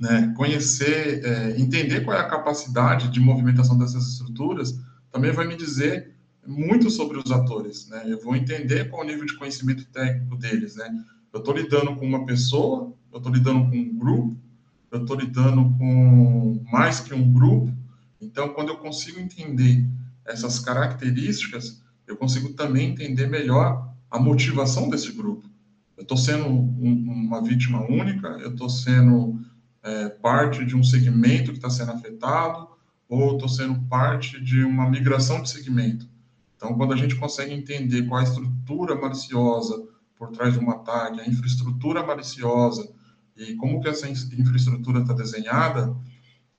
[0.00, 4.80] né, conhecer, é, entender qual é a capacidade de movimentação dessas estruturas,
[5.12, 8.04] também vai me dizer muito sobre os atores, né?
[8.06, 10.90] Eu vou entender qual o nível de conhecimento técnico deles, né?
[11.32, 14.36] Eu estou lidando com uma pessoa, eu estou lidando com um grupo,
[14.90, 17.72] eu estou lidando com mais que um grupo.
[18.20, 19.86] Então, quando eu consigo entender
[20.24, 25.48] essas características, eu consigo também entender melhor a motivação desse grupo.
[25.96, 29.40] Eu estou sendo um, uma vítima única, eu estou sendo
[29.82, 32.68] é, parte de um segmento que está sendo afetado
[33.08, 36.08] ou estou sendo parte de uma migração de segmento.
[36.56, 39.88] Então, quando a gente consegue entender qual a estrutura maliciosa
[40.20, 42.92] por trás de um ataque, a infraestrutura maliciosa
[43.34, 45.96] e como que essa infraestrutura está desenhada,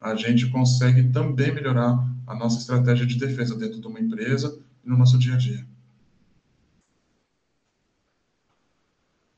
[0.01, 4.89] a gente consegue também melhorar a nossa estratégia de defesa dentro de uma empresa e
[4.89, 5.63] no nosso dia a dia.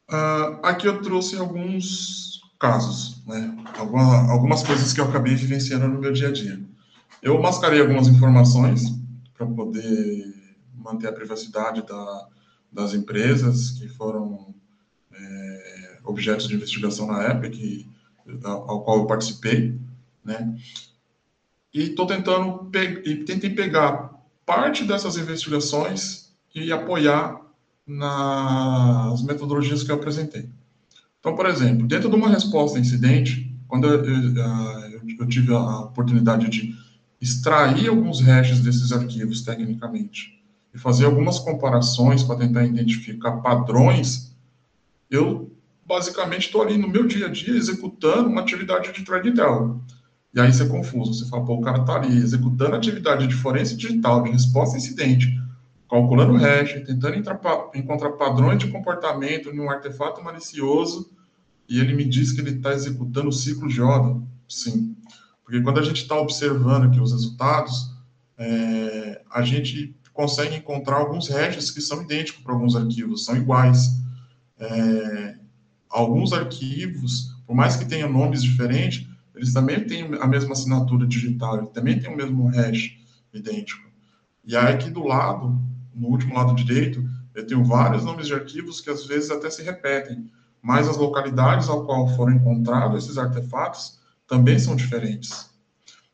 [0.09, 3.53] Uh, aqui eu trouxe alguns casos, né?
[3.77, 6.63] Alguma, algumas coisas que eu acabei vivenciando no meu dia a dia.
[7.21, 8.83] Eu mascarei algumas informações
[9.33, 10.33] para poder
[10.73, 12.27] manter a privacidade da,
[12.73, 14.53] das empresas que foram
[15.13, 17.88] é, objetos de investigação na época, que,
[18.43, 19.79] ao qual eu participei,
[20.25, 20.57] né?
[21.73, 24.13] E estou tentando pe e tentei pegar
[24.45, 27.41] parte dessas investigações e apoiar
[27.86, 30.49] nas metodologias que eu apresentei.
[31.19, 35.79] Então, por exemplo, dentro de uma resposta a incidente, quando eu, eu, eu tive a
[35.81, 36.75] oportunidade de
[37.19, 40.42] extrair alguns hashes desses arquivos tecnicamente
[40.73, 44.36] e fazer algumas comparações para tentar identificar padrões,
[45.09, 45.51] eu
[45.86, 49.81] basicamente estou ali no meu dia a dia executando uma atividade de thread intel.
[50.33, 53.36] E aí você é confuso, você fala, pô, o cara está ali executando atividade de
[53.36, 55.39] forense digital, de resposta a incidente,
[55.88, 57.17] calculando hash, tentando
[57.75, 61.12] encontrar padrões de comportamento em um artefato malicioso,
[61.69, 64.19] e ele me diz que ele está executando o ciclo de Oda.
[64.49, 64.95] Sim.
[65.43, 67.91] Porque quando a gente está observando aqui os resultados,
[68.38, 74.02] é, a gente consegue encontrar alguns hashes que são idênticos para alguns arquivos, são iguais.
[74.60, 75.36] É,
[75.89, 81.65] alguns arquivos, por mais que tenham nomes diferentes, eles também têm a mesma assinatura digital,
[81.67, 82.97] também têm o mesmo hash
[83.34, 83.84] idêntico.
[84.45, 85.60] E aí aqui do lado,
[85.93, 89.63] no último lado direito, eu tenho vários nomes de arquivos que às vezes até se
[89.63, 90.30] repetem,
[90.62, 95.52] mas as localidades ao qual foram encontrados esses artefatos também são diferentes.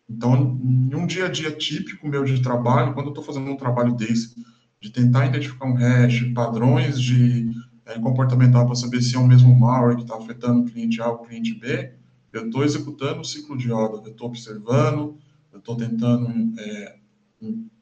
[0.10, 3.56] Então, em um dia a dia típico meu de trabalho, quando eu estou fazendo um
[3.56, 4.36] trabalho desse,
[4.82, 7.52] de tentar identificar um hash, padrões de
[7.86, 11.10] é, comportamental para saber se é o mesmo malware que está afetando o cliente A
[11.10, 11.94] ou o cliente B,
[12.34, 15.18] eu estou executando o ciclo de ODA, eu estou observando,
[15.52, 16.96] eu estou tentando é,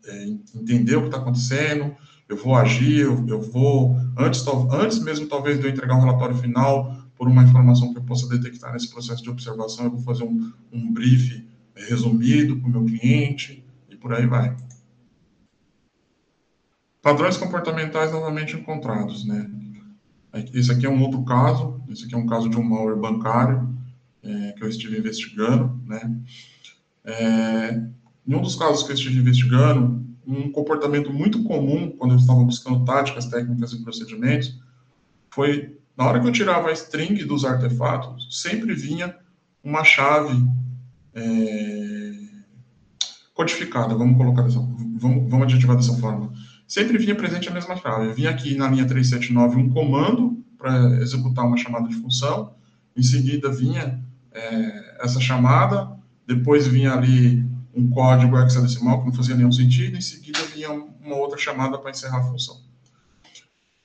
[0.06, 1.96] é, entender o que está acontecendo,
[2.28, 6.36] eu vou agir, eu, eu vou, antes, antes mesmo talvez de eu entregar um relatório
[6.36, 10.24] final, por uma informação que eu possa detectar nesse processo de observação, eu vou fazer
[10.24, 11.44] um, um brief
[11.88, 14.56] resumido para o meu cliente e por aí vai.
[17.02, 19.50] Padrões comportamentais novamente encontrados, né?
[20.54, 23.76] Esse aqui é um outro caso, esse aqui é um caso de um malware bancário
[24.22, 26.20] é, que eu estive investigando, né?
[27.06, 27.82] É,
[28.28, 32.44] em um dos casos que eu estive investigando, um comportamento muito comum quando eu estava
[32.44, 34.60] buscando táticas, técnicas e procedimentos
[35.32, 39.16] foi na hora que eu tirava a string dos artefatos, sempre vinha
[39.64, 40.34] uma chave
[41.18, 42.12] é,
[43.34, 46.32] codificada, vamos colocar dessa, vamos, vamos adjetivar dessa forma.
[46.68, 48.14] Sempre vinha presente a mesma chave.
[48.14, 52.54] Vinha aqui na linha 379 um comando para executar uma chamada de função,
[52.96, 59.36] em seguida vinha é, essa chamada, depois vinha ali um código hexadecimal que não fazia
[59.36, 62.60] nenhum sentido, em seguida vinha uma outra chamada para encerrar a função.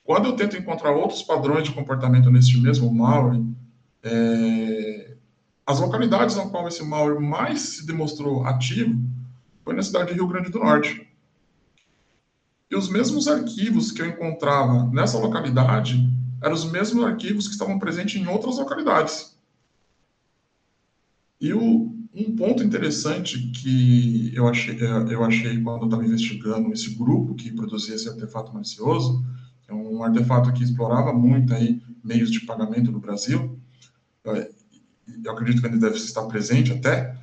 [0.03, 3.41] Quando eu tento encontrar outros padrões de comportamento nesse mesmo malware,
[4.01, 5.12] é,
[5.65, 8.99] as localidades na qual esse malware mais se demonstrou ativo
[9.63, 11.07] foi na cidade de Rio Grande do Norte.
[12.69, 16.09] E os mesmos arquivos que eu encontrava nessa localidade
[16.41, 19.37] eram os mesmos arquivos que estavam presentes em outras localidades.
[21.39, 26.95] E o, um ponto interessante que eu achei, eu achei quando eu estava investigando esse
[26.95, 29.25] grupo que produzia esse artefato malicioso,
[29.67, 33.57] é um artefato que explorava muito aí meios de pagamento no Brasil,
[34.25, 34.51] é,
[35.23, 37.15] eu acredito que ele deve estar presente até,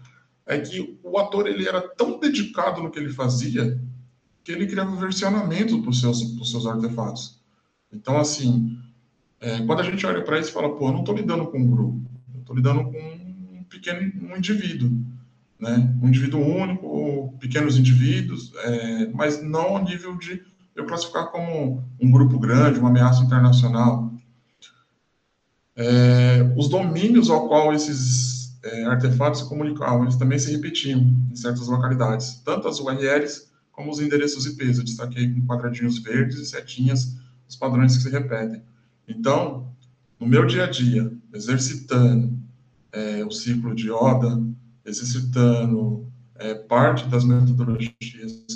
[0.47, 3.80] é que o ator ele era tão dedicado no que ele fazia
[4.43, 7.41] que ele criava versionamento para os seus, seus artefatos.
[7.93, 8.78] Então, assim,
[9.41, 11.59] é, quando a gente olha para isso e fala, pô, eu não estou lidando com
[11.59, 14.91] um grupo, eu estou lidando com um pequeno um indivíduo,
[15.59, 15.95] né?
[16.03, 20.43] Um indivíduo único, pequenos indivíduos, é, mas não ao nível de
[20.74, 24.10] eu classificar como um grupo grande, uma ameaça internacional.
[25.83, 31.01] É, os domínios ao qual esses é, artefatos se comunicavam, eles também se repetiam
[31.31, 34.76] em certas localidades, tanto as URLs como os endereços IPs.
[34.76, 37.16] Eu destaquei com quadradinhos verdes e setinhas
[37.49, 38.62] os padrões que se repetem.
[39.09, 39.72] Então,
[40.20, 42.39] no meu dia a dia, exercitando
[42.93, 44.39] é, o ciclo de Oda,
[44.85, 47.95] exercitando é, parte das metodologias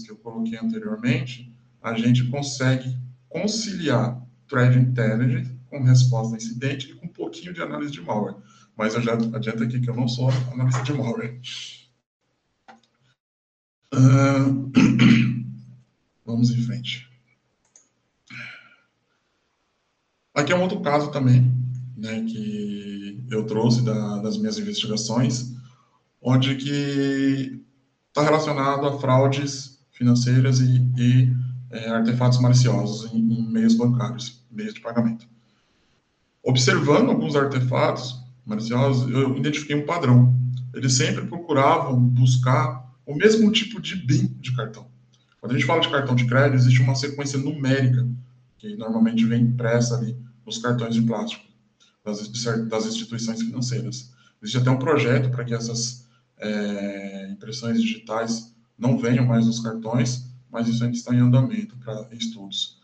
[0.04, 1.50] que eu coloquei anteriormente,
[1.82, 2.98] a gente consegue
[3.30, 8.36] conciliar thread intelligence com resposta a incidente e com um pouquinho de análise de malware.
[8.76, 11.40] Mas eu já adianto aqui que eu não sou analista de malware.
[13.92, 14.70] Uh,
[16.24, 17.10] vamos em frente.
[20.32, 21.52] Aqui é um outro caso também,
[21.96, 25.54] né, que eu trouxe da, das minhas investigações,
[26.20, 27.64] onde que
[28.08, 31.36] está relacionado a fraudes financeiras e, e
[31.70, 35.33] é, artefatos maliciosos em, em, meios bancários, meios de pagamento.
[36.44, 40.38] Observando alguns artefatos maliciosos, eu identifiquei um padrão.
[40.74, 44.86] Eles sempre procuravam buscar o mesmo tipo de BIM de cartão.
[45.40, 48.06] Quando a gente fala de cartão de crédito, existe uma sequência numérica
[48.58, 51.44] que normalmente vem impressa ali nos cartões de plástico
[52.04, 52.28] das,
[52.68, 54.12] das instituições financeiras.
[54.42, 56.06] Existe até um projeto para que essas
[56.38, 62.06] é, impressões digitais não venham mais nos cartões, mas isso ainda está em andamento para
[62.12, 62.78] estudos.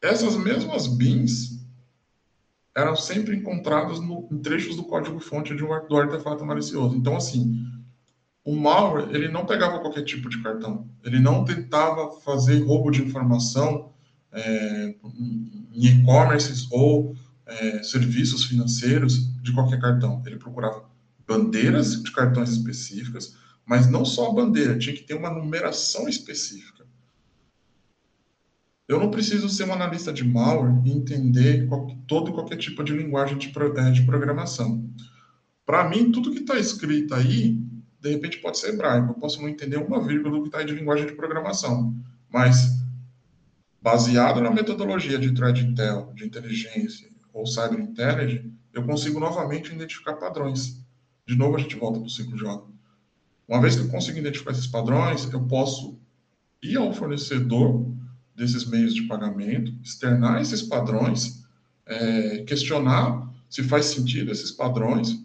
[0.00, 1.65] Essas mesmas BINs
[2.76, 6.94] eram sempre encontradas no, em trechos do código-fonte do artefato malicioso.
[6.94, 7.64] Então, assim,
[8.44, 10.86] o malware ele não pegava qualquer tipo de cartão.
[11.02, 13.92] Ele não tentava fazer roubo de informação
[14.30, 17.16] é, em e-commerce ou
[17.46, 20.22] é, serviços financeiros de qualquer cartão.
[20.26, 20.84] Ele procurava
[21.26, 26.85] bandeiras de cartões específicas, mas não só a bandeira, tinha que ter uma numeração específica.
[28.88, 32.92] Eu não preciso ser um analista de malware e entender qual, todo qualquer tipo de
[32.92, 34.88] linguagem de, é, de programação.
[35.64, 37.58] Para mim, tudo que está escrito aí,
[38.00, 39.10] de repente pode ser hebraico.
[39.10, 41.96] Eu posso não entender uma vírgula do que está aí de linguagem de programação.
[42.30, 42.76] Mas
[43.82, 50.14] baseado na metodologia de threat intel, de inteligência ou cyber intelligence, eu consigo novamente identificar
[50.14, 50.84] padrões.
[51.26, 52.74] De novo, a gente volta para o ciclo ordem.
[53.48, 55.98] Uma vez que eu consigo identificar esses padrões, eu posso
[56.62, 57.95] ir ao fornecedor
[58.36, 61.44] desses meios de pagamento, externar esses padrões,
[61.86, 65.24] é, questionar se faz sentido esses padrões.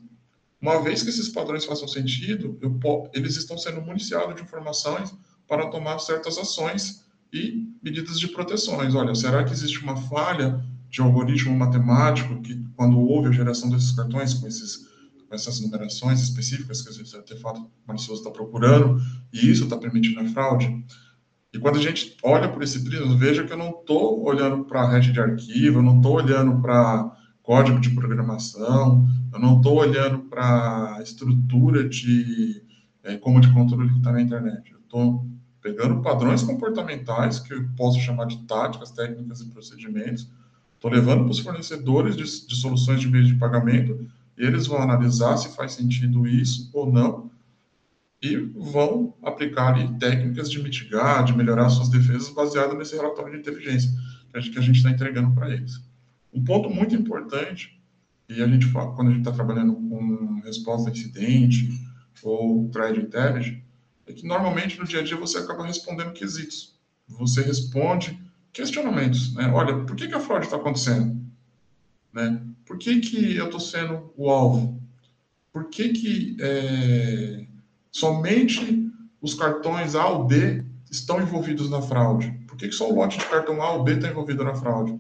[0.62, 2.80] Uma vez que esses padrões façam sentido, eu,
[3.14, 5.14] eles estão sendo municiados de informações
[5.48, 7.04] para tomar certas ações
[7.34, 8.96] e medidas de proteções.
[8.96, 13.92] Olha, será que existe uma falha de algoritmo matemático que, quando houve a geração desses
[13.92, 14.88] cartões com, esses,
[15.32, 19.02] essas numerações específicas que esse artefato malicioso está procurando,
[19.34, 20.86] e isso está permitindo a fraude?
[21.54, 24.82] E quando a gente olha por esse prisma, veja que eu não estou olhando para
[24.82, 27.12] a rede de arquivo, eu não estou olhando para
[27.44, 32.64] código de programação, eu não estou olhando para a estrutura de
[33.04, 34.72] é, como de controle que está na internet.
[34.72, 35.26] Eu estou
[35.62, 40.30] pegando padrões comportamentais, que eu posso chamar de táticas, técnicas e procedimentos,
[40.76, 44.82] estou levando para os fornecedores de, de, soluções de meio de pagamento, e eles vão
[44.82, 47.31] analisar se faz sentido isso ou não,
[48.22, 53.40] e vão aplicar ali, técnicas de mitigar, de melhorar suas defesas, baseado nesse relatório de
[53.40, 53.90] inteligência
[54.32, 55.82] que a gente está entregando para eles.
[56.34, 57.82] Um ponto muito importante,
[58.30, 61.70] e a gente fala, quando a gente está trabalhando com resposta a incidente
[62.24, 63.62] ou thread intelligence,
[64.08, 66.80] é que normalmente no dia a dia você acaba respondendo quesitos.
[67.08, 68.18] Você responde
[68.54, 69.52] questionamentos, né?
[69.54, 71.20] Olha, por que, que a fraude está acontecendo?
[72.14, 72.42] Né?
[72.66, 74.82] Por que, que eu estou sendo o alvo?
[75.52, 77.46] Por que, que é,
[77.92, 78.90] somente
[79.22, 82.32] os cartões A ou B estão envolvidos na fraude?
[82.48, 85.00] Por que, que só o lote de cartão A ou B está envolvido na fraude?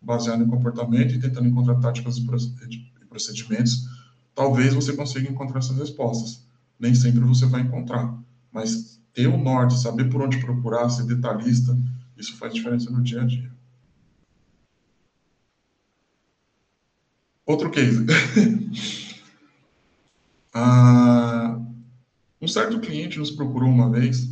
[0.00, 2.26] Baseado em comportamento e tentando encontrar táticas e
[3.08, 3.88] procedimentos,
[4.34, 6.44] talvez você consiga encontrar essas respostas.
[6.78, 8.22] Nem sempre você vai encontrar
[8.52, 11.76] mas ter o norte, saber por onde procurar, ser detalhista
[12.16, 13.50] Isso faz diferença no dia a dia.
[17.46, 18.04] Outro case.
[20.54, 21.58] ah,
[22.42, 24.28] um certo cliente nos procurou uma vez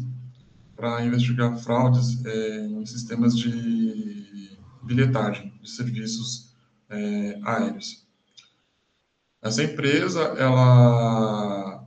[0.74, 6.52] para investigar fraudes é, em sistemas de bilhetagem de serviços
[6.88, 8.04] é, aéreos.
[9.40, 11.86] Essa empresa, ela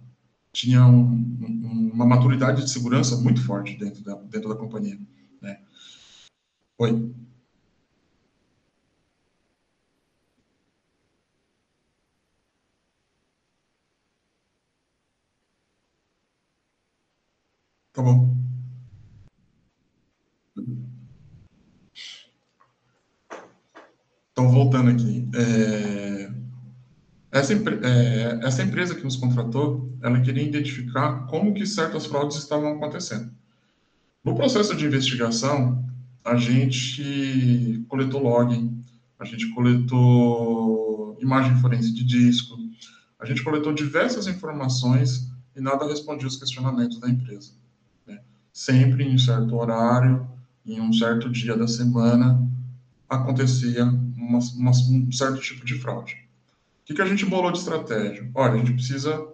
[0.54, 4.98] tinha um, uma maturidade de segurança muito forte dentro da, dentro da companhia.
[5.42, 5.60] Né?
[6.78, 7.14] Oi.
[17.94, 18.36] Tá bom.
[24.32, 25.30] Então, voltando aqui.
[25.36, 26.34] É...
[27.32, 28.40] Essa, é...
[28.42, 33.32] Essa empresa que nos contratou, ela queria identificar como que certas fraudes estavam acontecendo.
[34.24, 35.88] No processo de investigação,
[36.26, 38.84] a gente coletou login,
[39.20, 42.58] a gente coletou imagem forense de disco,
[43.20, 47.63] a gente coletou diversas informações e nada respondia os questionamentos da empresa
[48.54, 50.28] sempre em um certo horário,
[50.64, 52.48] em um certo dia da semana,
[53.10, 56.14] acontecia uma, uma, um certo tipo de fraude.
[56.14, 58.30] O que, que a gente bolou de estratégia?
[58.36, 59.28] Olha, a gente precisa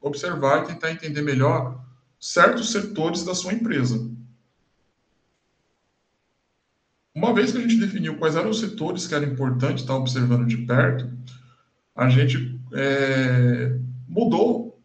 [0.00, 1.82] observar e tentar entender melhor
[2.20, 4.10] certos setores da sua empresa.
[7.14, 10.46] Uma vez que a gente definiu quais eram os setores que era importante estar observando
[10.46, 11.10] de perto,
[11.96, 14.80] a gente é, mudou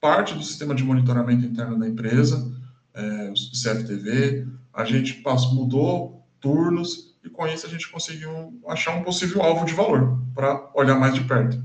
[0.00, 2.53] parte do sistema de monitoramento interno da empresa,
[2.94, 8.96] é, o CFTV, a gente passou, mudou turnos e com isso a gente conseguiu achar
[8.96, 11.62] um possível alvo de valor para olhar mais de perto.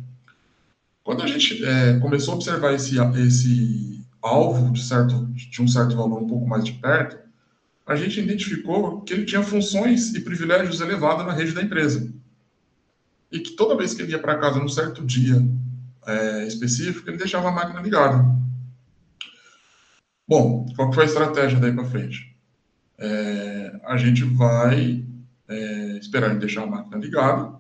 [1.04, 5.96] Quando a gente é, começou a observar esse, esse alvo de, certo, de um certo
[5.96, 7.18] valor um pouco mais de perto,
[7.86, 12.14] a gente identificou que ele tinha funções e privilégios elevados na rede da empresa.
[13.32, 15.44] E que toda vez que ele ia para casa num certo dia
[16.06, 18.24] é, específico, ele deixava a máquina ligada.
[20.30, 22.38] Bom, qual foi a estratégia daí para frente?
[23.00, 25.04] É, a gente vai
[25.48, 27.60] é, esperar ele deixar a máquina ligada.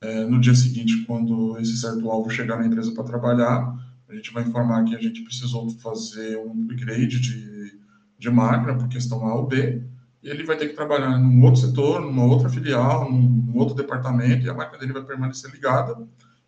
[0.00, 4.32] É, no dia seguinte, quando esse certo alvo chegar na empresa para trabalhar, a gente
[4.32, 7.78] vai informar que a gente precisou fazer um upgrade de,
[8.18, 9.80] de máquina por questão A ou B,
[10.20, 13.76] e ele vai ter que trabalhar num outro setor, numa outra filial, num, num outro
[13.76, 15.96] departamento, e a máquina dele vai permanecer ligada,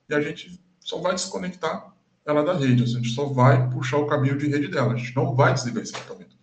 [0.09, 1.95] e a gente só vai desconectar
[2.31, 2.83] ela da rede.
[2.83, 4.95] A gente só vai puxar o caminho de rede dela.
[4.95, 6.37] A gente não vai desligar esse equipamento.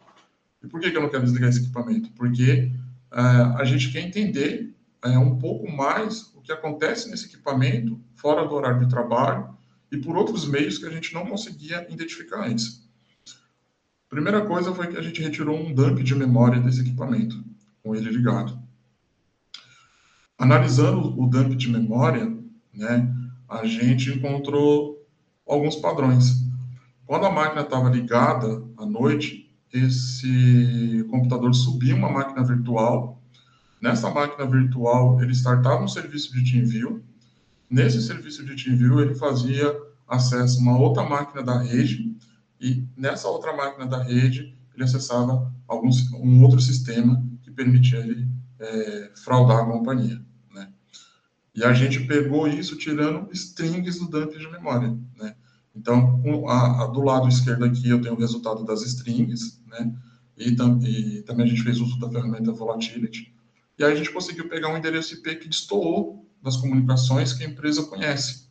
[0.64, 2.12] E por que, que eu não quero desligar esse equipamento?
[2.12, 2.72] Porque
[3.12, 4.76] uh, a gente quer entender
[5.06, 9.56] uh, um pouco mais o que acontece nesse equipamento fora do horário de trabalho
[9.92, 12.88] e por outros meios que a gente não conseguia identificar antes.
[14.10, 17.44] Primeira coisa foi que a gente retirou um dump de memória desse equipamento,
[17.84, 18.58] com ele ligado.
[20.38, 22.26] Analisando o dump de memória,
[22.74, 23.14] né,
[23.50, 24.97] a gente encontrou
[25.48, 26.46] alguns padrões.
[27.06, 33.22] Quando a máquina estava ligada à noite, esse computador subia uma máquina virtual.
[33.82, 37.04] Nessa máquina virtual, ele startava um serviço de TeamView.
[37.70, 39.76] Nesse serviço de TeamView, ele fazia
[40.08, 42.16] acesso a uma outra máquina da rede
[42.60, 48.28] e nessa outra máquina da rede ele acessava alguns, um outro sistema que permitia ele
[48.60, 50.22] é, fraudar a companhia.
[51.58, 55.36] E a gente pegou isso tirando strings do dump de memória, né?
[55.78, 59.94] Então, a, a, do lado esquerdo aqui eu tenho o resultado das strings, né?
[60.36, 63.34] E, tam, e, também a gente fez uso da ferramenta Volatility.
[63.78, 67.48] E aí a gente conseguiu pegar um endereço IP que destoou das comunicações que a
[67.48, 68.48] empresa conhece.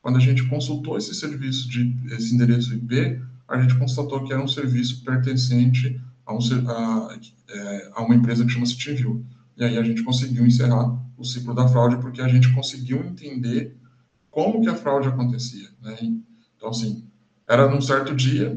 [0.00, 4.42] Quando a gente consultou esse serviço de esse endereço IP, a gente constatou que era
[4.42, 6.38] um serviço pertencente a, um,
[6.68, 9.24] a, é, a uma empresa que chama-se TeamView.
[9.56, 13.76] E aí a gente conseguiu encerrar o ciclo da fraude porque a gente conseguiu entender
[14.30, 15.68] como que a fraude acontecia.
[15.80, 15.96] Né?
[16.62, 17.04] Então, assim,
[17.48, 18.56] era num certo dia,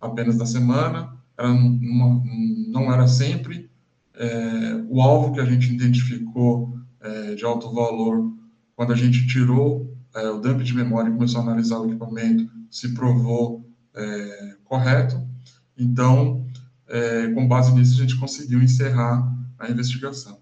[0.00, 2.24] apenas da semana, era numa,
[2.68, 3.70] não era sempre.
[4.14, 8.32] É, o alvo que a gente identificou é, de alto valor,
[8.74, 12.50] quando a gente tirou é, o dump de memória e começou a analisar o equipamento,
[12.70, 15.22] se provou é, correto.
[15.76, 16.46] Então,
[16.88, 20.40] é, com base nisso, a gente conseguiu encerrar a investigação.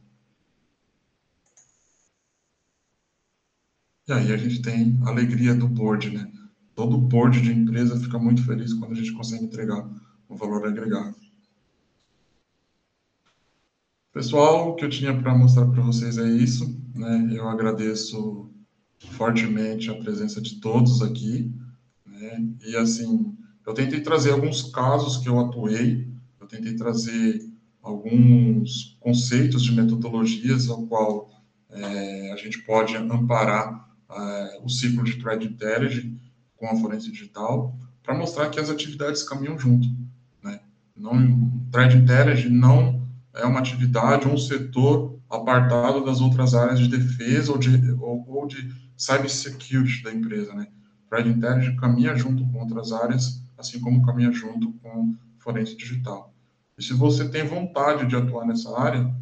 [4.06, 6.39] E aí a gente tem a alegria do board, né?
[6.80, 9.86] Todo board de empresa fica muito feliz quando a gente consegue entregar
[10.30, 11.14] um valor agregado.
[14.14, 16.74] Pessoal, o que eu tinha para mostrar para vocês é isso.
[16.94, 17.32] Né?
[17.34, 18.50] Eu agradeço
[19.10, 21.52] fortemente a presença de todos aqui.
[22.06, 22.48] Né?
[22.64, 26.08] E assim, eu tentei trazer alguns casos que eu atuei,
[26.40, 27.46] eu tentei trazer
[27.82, 31.30] alguns conceitos de metodologias ao qual
[31.68, 36.29] é, a gente pode amparar é, o ciclo de Thread Intelligence
[36.61, 39.88] com a forense digital para mostrar que as atividades caminham junto.
[40.42, 40.61] Né?
[40.94, 46.88] Não, Thread Intelligence não é uma atividade ou um setor apartado das outras áreas de
[46.88, 50.52] defesa ou de, ou, ou de cybersecurity da empresa.
[50.52, 50.66] Né?
[51.08, 56.34] Thread Intelligence caminha junto com outras áreas, assim como caminha junto com forense digital.
[56.76, 59.14] E se você tem vontade de atuar nessa área,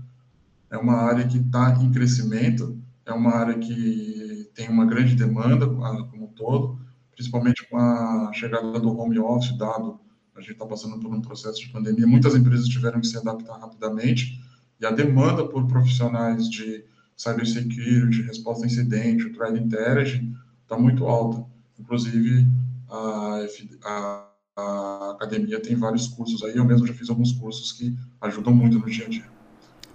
[0.71, 5.67] é uma área que está em crescimento, é uma área que tem uma grande demanda
[5.67, 6.78] como um todo,
[7.19, 9.99] principalmente com a chegada do home office, dado
[10.37, 13.59] a gente está passando por um processo de pandemia, muitas empresas tiveram que se adaptar
[13.59, 14.41] rapidamente,
[14.81, 16.85] e a demanda por profissionais de
[17.17, 21.45] cybersecurity, resposta a incidente, o threat intelligence, está muito alta.
[21.77, 22.47] Inclusive,
[22.89, 23.45] a,
[23.85, 28.55] a, a, academia tem vários cursos aí, eu mesmo já fiz alguns cursos que ajudam
[28.55, 29.25] muito no dia a dia.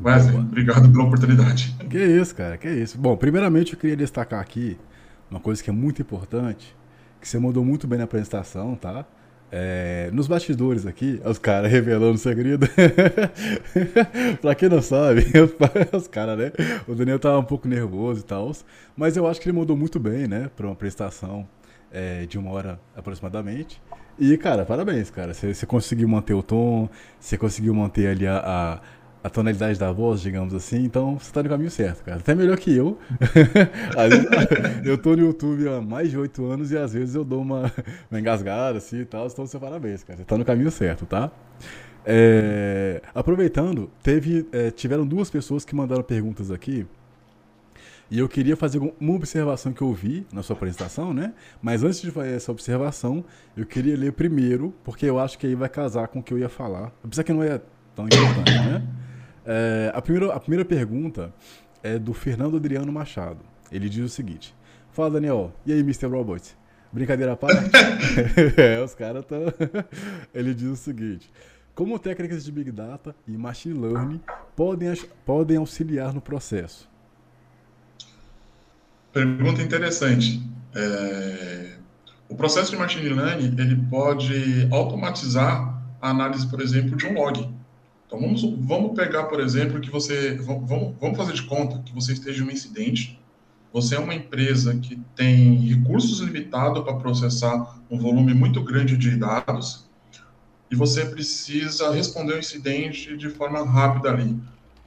[0.03, 1.73] Wesley, obrigado pela oportunidade.
[1.89, 2.97] Que isso, cara, que isso.
[2.97, 4.77] Bom, primeiramente eu queria destacar aqui
[5.31, 6.75] uma coisa que é muito importante,
[7.23, 9.05] que você mandou muito bem na apresentação, tá?
[9.49, 12.67] É, nos bastidores aqui, os caras revelando o segredo.
[14.41, 15.25] pra quem não sabe,
[15.95, 16.51] os caras, né?
[16.85, 18.51] O Daniel tava um pouco nervoso e tal,
[18.97, 20.51] mas eu acho que ele mandou muito bem, né?
[20.53, 21.47] Pra uma apresentação
[21.93, 23.81] é, de uma hora aproximadamente.
[24.19, 25.33] E, cara, parabéns, cara.
[25.33, 28.79] Você conseguiu manter o tom, você conseguiu manter ali a, a
[29.23, 32.17] a tonalidade da voz, digamos assim, então você tá no caminho certo, cara.
[32.17, 32.99] Até melhor que eu.
[34.83, 37.71] eu tô no YouTube há mais de oito anos e às vezes eu dou uma,
[38.11, 40.17] uma engasgada assim e tal, então você parabéns, cara.
[40.17, 41.31] Você tá no caminho certo, tá?
[42.05, 46.85] É, aproveitando, teve, é, tiveram duas pessoas que mandaram perguntas aqui.
[48.11, 51.33] E eu queria fazer uma observação que eu vi na sua apresentação, né?
[51.61, 53.23] Mas antes de fazer essa observação,
[53.55, 56.37] eu queria ler primeiro, porque eu acho que aí vai casar com o que eu
[56.37, 56.91] ia falar.
[57.01, 57.61] Apesar que não é
[57.95, 58.83] tão importante, né?
[59.45, 61.33] É, a, primeira, a primeira pergunta
[61.81, 63.39] é do Fernando Adriano Machado.
[63.71, 64.55] Ele diz o seguinte:
[64.91, 65.53] Fala, Daniel.
[65.65, 66.07] E aí, Mr.
[66.07, 66.55] Robot?
[66.91, 67.69] Brincadeira à parte?
[68.57, 69.41] é, os caras estão.
[70.33, 71.31] Ele diz o seguinte:
[71.73, 74.21] Como técnicas de Big Data e Machine Learning
[74.55, 74.93] podem,
[75.25, 76.89] podem auxiliar no processo?
[79.11, 80.41] Pergunta interessante.
[80.75, 81.77] É...
[82.29, 87.47] O processo de Machine Learning ele pode automatizar a análise, por exemplo, de um log.
[88.13, 90.35] Então vamos, vamos pegar, por exemplo, que você.
[90.35, 93.19] Vamos, vamos fazer de conta que você esteja em um incidente.
[93.73, 99.17] Você é uma empresa que tem recursos limitados para processar um volume muito grande de
[99.17, 99.89] dados
[100.69, 104.39] e você precisa responder o incidente de forma rápida ali.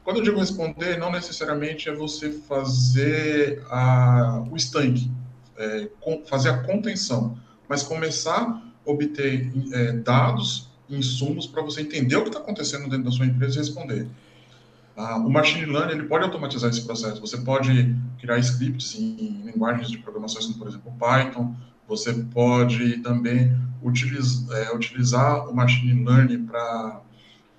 [0.04, 5.10] Quando eu digo responder, não necessariamente é você fazer a, o estanque,
[5.56, 5.88] é,
[6.28, 7.36] fazer a contenção,
[7.68, 13.05] mas começar a obter é, dados insumos para você entender o que está acontecendo dentro
[13.05, 14.09] da sua empresa e responder.
[14.97, 17.20] Ah, o machine learning ele pode automatizar esse processo.
[17.20, 21.55] Você pode criar scripts em, linguagens de programação, como por exemplo Python.
[21.87, 27.03] Você pode também utiliz, é, utilizar o machine learning para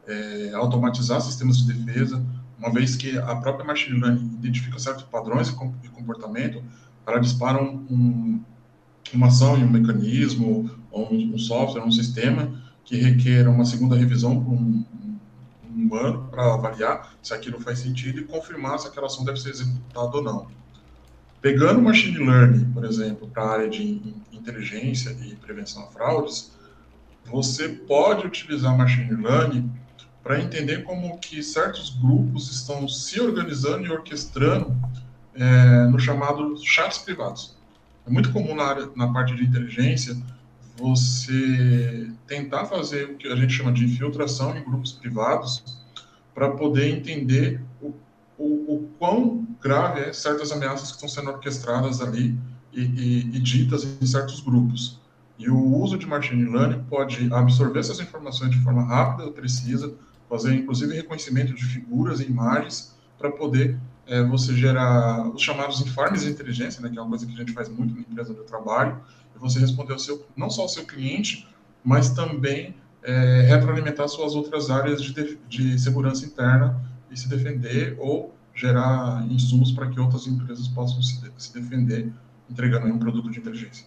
[0.07, 2.25] é, automatizar sistemas de defesa,
[2.57, 5.47] uma vez que a própria machine learning identifica certos padrões
[5.81, 6.63] de comportamento,
[7.05, 8.41] ela dispara um, um,
[9.13, 12.51] uma ação e um mecanismo, ou um, um software, um sistema
[12.87, 14.83] que requer uma segunda revisão por um,
[15.75, 19.49] um ano para avaliar se aquilo faz sentido e confirmar se aquela ação deve ser
[19.49, 20.47] executada ou não.
[21.41, 26.53] Pegando machine learning, por exemplo, para a área de inteligência e prevenção a fraudes,
[27.25, 29.69] você pode utilizar machine learning
[30.23, 34.73] para entender como que certos grupos estão se organizando e orquestrando
[35.35, 37.57] é, no chamado chats privados.
[38.05, 40.17] É muito comum na, área, na parte de inteligência
[40.77, 45.63] você tentar fazer o que a gente chama de infiltração em grupos privados
[46.33, 47.93] para poder entender o,
[48.37, 52.37] o, o, quão grave é certas ameaças que estão sendo orquestradas ali
[52.71, 54.99] e, e, e ditas em certos grupos.
[55.39, 59.93] E o uso de machine learning pode absorver essas informações de forma rápida e precisa,
[60.29, 66.21] fazer inclusive reconhecimento de figuras e imagens para poder é, você gerar os chamados informes
[66.21, 68.43] de inteligência, né, que é uma coisa que a gente faz muito na empresa do
[68.43, 68.99] trabalho,
[69.39, 71.47] você responder ao seu, não só ao seu cliente,
[71.83, 78.33] mas também é, retroalimentar suas outras áreas de, de segurança interna e se defender ou
[78.53, 82.11] gerar insumos para que outras empresas possam se, se defender
[82.49, 83.85] entregando um produto de inteligência.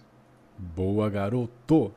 [0.58, 1.92] Boa, garoto!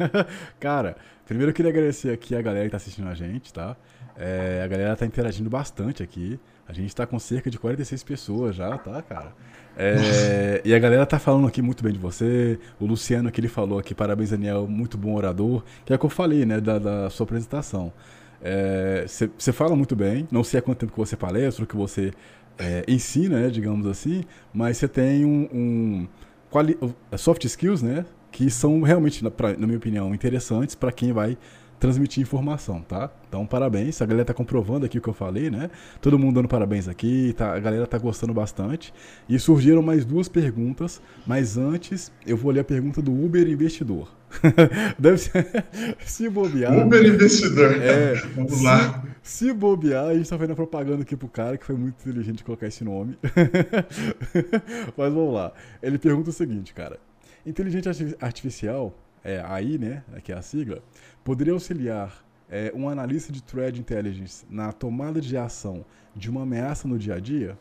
[0.60, 3.76] Cara, primeiro eu queria agradecer aqui a galera que está assistindo a gente, tá?
[4.16, 6.40] É, a galera está interagindo bastante aqui.
[6.68, 9.32] A gente está com cerca de 46 pessoas já, tá, cara?
[9.76, 12.58] É, e a galera tá falando aqui muito bem de você.
[12.80, 15.62] O Luciano que ele falou aqui, parabéns, Daniel, muito bom orador.
[15.84, 17.92] Que é o que eu falei, né, da, da sua apresentação.
[19.04, 22.12] Você é, fala muito bem, não sei há quanto tempo que você palestra, que você
[22.58, 26.08] é, ensina, né, digamos assim, mas você tem um, um
[27.16, 31.36] soft skills, né, que são realmente, na, pra, na minha opinião, interessantes para quem vai
[31.78, 33.10] transmitir informação, tá?
[33.28, 34.00] Então, parabéns.
[34.00, 35.70] A galera tá comprovando aqui o que eu falei, né?
[36.00, 37.54] Todo mundo dando parabéns aqui, tá?
[37.54, 38.92] a galera tá gostando bastante.
[39.28, 44.08] E surgiram mais duas perguntas, mas antes eu vou ler a pergunta do Uber Investidor.
[44.98, 45.64] Deve ser.
[46.04, 46.76] se bobear.
[46.86, 47.82] Uber Investidor.
[47.82, 49.04] É, Vamos se, lá.
[49.22, 52.66] Se bobear, a gente tá fazendo propaganda aqui pro cara, que foi muito inteligente colocar
[52.66, 53.18] esse nome.
[54.96, 55.52] mas vamos lá.
[55.82, 56.98] Ele pergunta o seguinte, cara.
[57.44, 60.02] Inteligência artificial, é, AI, né?
[60.14, 60.82] Aqui é a sigla
[61.26, 66.86] poderia auxiliar é, um analista de threat intelligence na tomada de ação de uma ameaça
[66.86, 67.58] no dia a dia?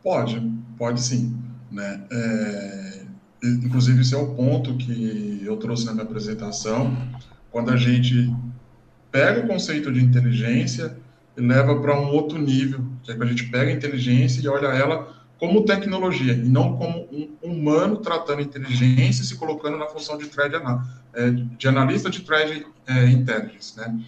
[0.00, 0.40] Pode,
[0.78, 1.36] pode sim.
[1.68, 2.06] Né?
[2.12, 3.02] É,
[3.42, 6.96] inclusive, esse é o ponto que eu trouxe na minha apresentação,
[7.50, 8.32] quando a gente
[9.10, 10.96] pega o conceito de inteligência
[11.36, 14.46] e leva para um outro nível, que é que a gente pega a inteligência e
[14.46, 19.86] olha ela como tecnologia e não como um humano tratando inteligência e se colocando na
[19.86, 20.56] função de thread
[21.14, 24.00] é, de analista de thread é, intelligence, né?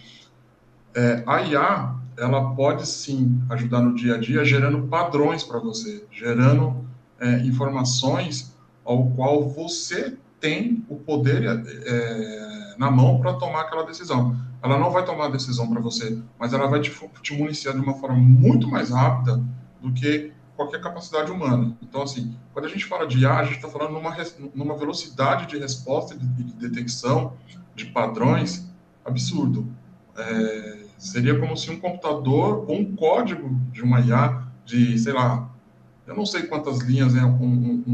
[0.94, 6.04] É, a IA ela pode sim ajudar no dia a dia gerando padrões para você,
[6.10, 6.84] gerando
[7.20, 8.52] é, informações
[8.84, 14.36] ao qual você tem o poder é, na mão para tomar aquela decisão.
[14.62, 17.80] Ela não vai tomar a decisão para você, mas ela vai te, te municiar de
[17.80, 19.40] uma forma muito mais rápida
[19.80, 21.74] do que qualquer capacidade humana.
[21.80, 24.14] Então, assim, quando a gente fala de IA, a gente está falando numa,
[24.54, 27.32] numa velocidade de resposta e de, de, detecção
[27.74, 28.68] de padrões
[29.02, 29.66] absurdo.
[30.14, 35.48] É, seria como se um computador ou um código de uma IA de, sei lá,
[36.06, 37.84] eu não sei quantas linhas é um, um,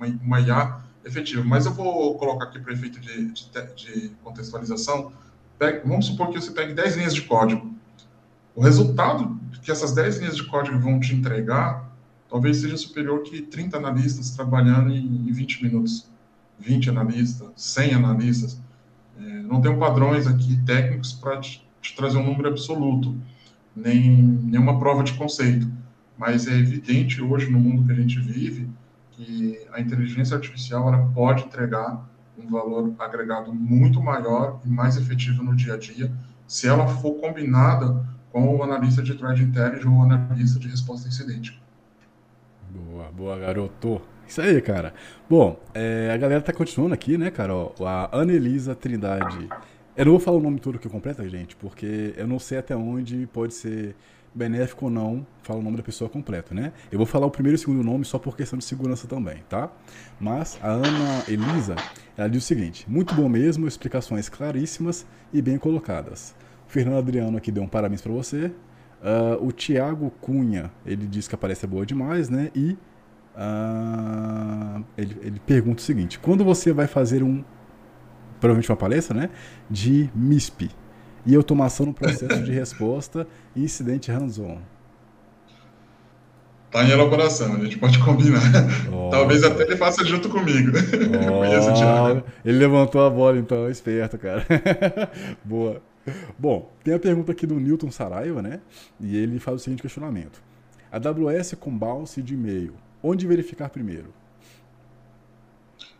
[0.00, 5.12] um, uma, IA efetiva, mas eu vou colocar aqui para efeito de, de, de contextualização.
[5.84, 7.74] vamos supor que você pegue 10 linhas de código.
[8.60, 11.90] O resultado que essas 10 linhas de código vão te entregar
[12.28, 16.06] talvez seja superior que 30 analistas trabalhando em 20 minutos.
[16.58, 18.60] 20 analistas, 100 analistas.
[19.18, 23.16] É, não tenho padrões aqui técnicos para te, te, trazer um número absoluto,
[23.74, 25.66] nem nenhuma prova de conceito.
[26.18, 28.68] Mas é evidente hoje, no mundo que a gente vive,
[29.12, 32.06] que a inteligência artificial ela pode entregar
[32.36, 36.12] um valor agregado muito maior e mais efetivo no dia a dia,
[36.46, 41.06] se ela for combinada com o analista de threat intelligence ou o analista de resposta
[41.06, 41.60] a incidente.
[42.70, 44.00] Boa, boa, garoto.
[44.26, 44.94] Isso aí, cara.
[45.28, 47.54] Bom, é, a galera tá continuando aqui, né, cara?
[47.54, 49.48] Ó, a Anelisa Trindade.
[49.96, 52.76] Eu não vou falar o nome todo que completa, gente, porque eu não sei até
[52.76, 53.96] onde pode ser
[54.32, 56.72] benéfico ou não falar o nome da pessoa completo, né?
[56.90, 59.42] Eu vou falar o primeiro e o segundo nome só por questão de segurança também,
[59.48, 59.68] tá?
[60.20, 61.74] Mas a Ana Elisa,
[62.16, 66.34] ela diz o seguinte: muito bom mesmo, explicações claríssimas e bem colocadas.
[66.70, 68.52] Fernando Adriano aqui deu um parabéns para você.
[69.02, 72.50] Uh, o Thiago Cunha, ele diz que a palestra é boa demais, né?
[72.54, 72.78] E
[73.34, 77.42] uh, ele, ele pergunta o seguinte: quando você vai fazer um,
[78.38, 79.30] provavelmente uma palestra, né?
[79.68, 80.70] De MISP
[81.26, 84.58] e automação no processo de resposta e incidente hands-on?
[86.70, 88.40] Tá em elaboração, a gente pode combinar.
[88.92, 90.70] Oh, Talvez até ele faça junto comigo.
[91.32, 94.46] Oh, ele levantou a bola, então, esperto, cara.
[95.44, 95.82] Boa.
[96.38, 98.60] Bom, tem a pergunta aqui do Newton Saraiva, né?
[99.00, 100.42] E ele faz o seguinte questionamento:
[100.90, 104.12] AWS com bounce de e-mail, onde verificar primeiro?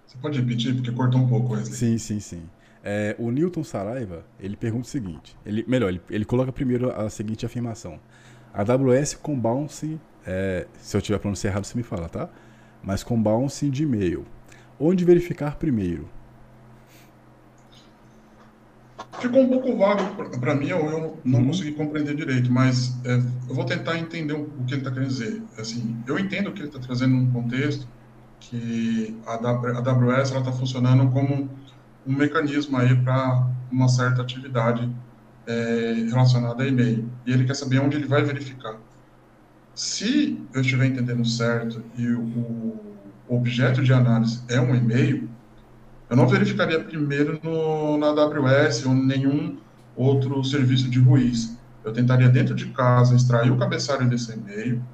[0.07, 1.77] Você pode repetir, porque cortou um pouco, Wesley.
[1.77, 2.43] Sim, sim, sim.
[2.83, 7.09] É, o Newton Saraiva, ele pergunta o seguinte, ele, melhor, ele, ele coloca primeiro a
[7.11, 8.01] seguinte afirmação.
[8.53, 12.29] AWS com bounce, é, se eu tiver pronunciado errado, você me fala, tá?
[12.83, 14.27] Mas com bounce de e-mail.
[14.79, 16.09] Onde verificar primeiro?
[19.21, 20.03] Ficou um pouco vago
[20.41, 21.47] para mim, eu não uhum.
[21.47, 23.17] consegui compreender direito, mas é,
[23.49, 25.43] eu vou tentar entender o que ele está querendo dizer.
[25.59, 27.87] Assim, eu entendo que ele está trazendo um contexto
[28.39, 31.51] que a AWS está funcionando como
[32.07, 34.91] um mecanismo aí para uma certa atividade
[35.47, 37.09] é, relacionada a e-mail.
[37.27, 38.77] E ele quer saber onde ele vai verificar.
[39.75, 42.23] Se eu estiver entendendo certo e o,
[43.29, 45.29] o objeto de análise é um e-mail,
[46.11, 49.57] eu não verificaria primeiro no, na AWS ou nenhum
[49.95, 51.57] outro serviço de Ruiz.
[51.85, 54.85] Eu tentaria dentro de casa extrair o cabeçalho desse e-mail,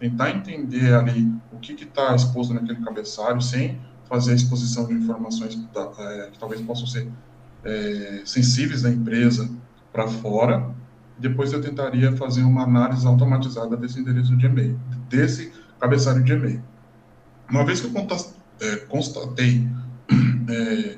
[0.00, 5.54] tentar entender ali o que está exposto naquele cabeçalho, sem fazer a exposição de informações
[5.74, 7.06] da, é, que talvez possam ser
[7.64, 9.50] é, sensíveis da empresa
[9.92, 10.74] para fora.
[11.18, 16.64] Depois eu tentaria fazer uma análise automatizada desse endereço de e-mail, desse cabeçalho de e-mail.
[17.50, 18.06] Uma vez que eu
[18.60, 19.68] é, constatei
[20.48, 20.96] é,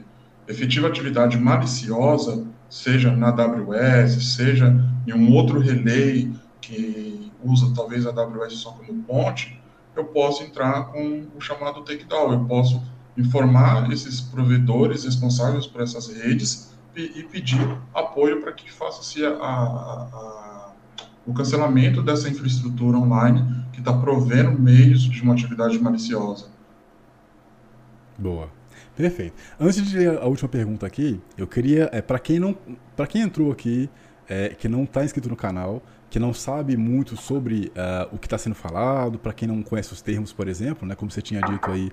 [0.48, 4.74] efetiva atividade maliciosa, seja na AWS, seja
[5.06, 9.60] em um outro relay que usa talvez a AWS só como ponte,
[9.94, 12.32] eu posso entrar com o chamado takedown.
[12.32, 12.82] Eu posso
[13.16, 19.30] informar esses provedores responsáveis por essas redes e, e pedir apoio para que faça-se a,
[19.30, 20.72] a, a,
[21.26, 26.46] o cancelamento dessa infraestrutura online que está provendo meios de uma atividade maliciosa.
[28.18, 28.48] Boa.
[28.96, 29.34] Perfeito.
[29.58, 32.56] Antes de ler a última pergunta aqui, eu queria, é, para quem não,
[32.94, 33.90] para quem entrou aqui,
[34.28, 38.26] é, que não está inscrito no canal, que não sabe muito sobre uh, o que
[38.28, 41.40] está sendo falado, para quem não conhece os termos, por exemplo, né, como você tinha
[41.40, 41.90] dito aí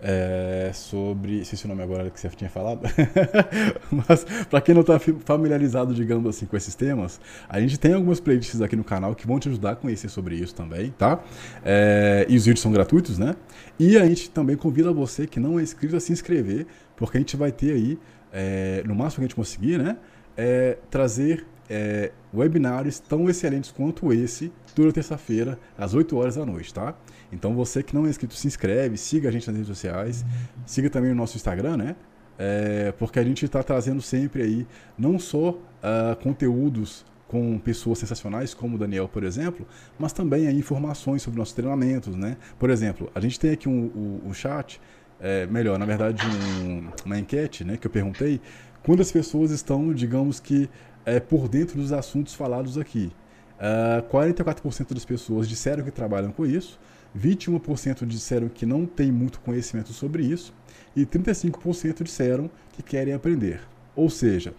[0.00, 1.44] é, sobre.
[1.44, 2.80] Se o nome agora que você tinha falado.
[3.90, 8.20] Mas, para quem não está familiarizado, digamos assim, com esses temas, a gente tem algumas
[8.20, 11.22] playlists aqui no canal que vão te ajudar a conhecer sobre isso também, tá?
[11.64, 13.34] É, e os vídeos são gratuitos, né?
[13.78, 17.20] E a gente também convida você que não é inscrito a se inscrever, porque a
[17.20, 17.98] gente vai ter aí,
[18.32, 19.96] é, no máximo que a gente conseguir, né?
[20.36, 26.72] É, trazer é, webinários tão excelentes quanto esse toda terça-feira, às 8 horas da noite,
[26.72, 26.94] tá?
[27.32, 30.24] Então você que não é inscrito, se inscreve, siga a gente nas redes sociais,
[30.66, 31.96] siga também o nosso Instagram, né?
[32.38, 34.66] É, porque a gente está trazendo sempre aí
[34.96, 39.66] não só uh, conteúdos com pessoas sensacionais, como o Daniel, por exemplo,
[39.98, 42.38] mas também aí, informações sobre nossos treinamentos, né?
[42.58, 44.80] Por exemplo, a gente tem aqui um, um, um chat,
[45.20, 47.76] é, melhor, na verdade, um, uma enquete, né?
[47.76, 48.40] Que eu perguntei
[48.82, 50.70] quantas pessoas estão, digamos que,
[51.04, 53.12] é, por dentro dos assuntos falados aqui.
[53.58, 56.78] Uh, ah, 44% das pessoas disseram que trabalham com isso,
[57.16, 60.54] 21% disseram que não têm muito conhecimento sobre isso
[60.94, 63.60] e 35% disseram que querem aprender.
[63.94, 64.54] Ou seja,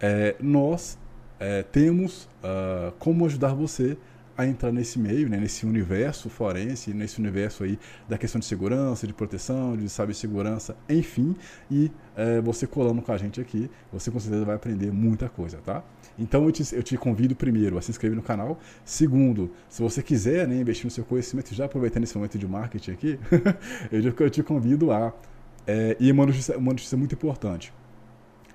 [0.00, 0.98] é, nós
[1.38, 3.96] é, temos uh, como ajudar você
[4.36, 7.78] a entrar nesse meio, né, nesse universo forense, nesse universo aí
[8.08, 11.36] da questão de segurança, de proteção, de cibersegurança, enfim,
[11.70, 15.58] e é, você colando com a gente aqui, você com certeza vai aprender muita coisa,
[15.58, 15.84] tá?
[16.18, 18.58] Então eu te, eu te convido primeiro a se inscrever no canal.
[18.84, 22.90] Segundo, se você quiser né, investir no seu conhecimento, já aproveitando esse momento de marketing
[22.92, 23.18] aqui,
[23.90, 25.12] eu te convido a.
[25.66, 27.72] É, e uma notícia, uma notícia muito importante.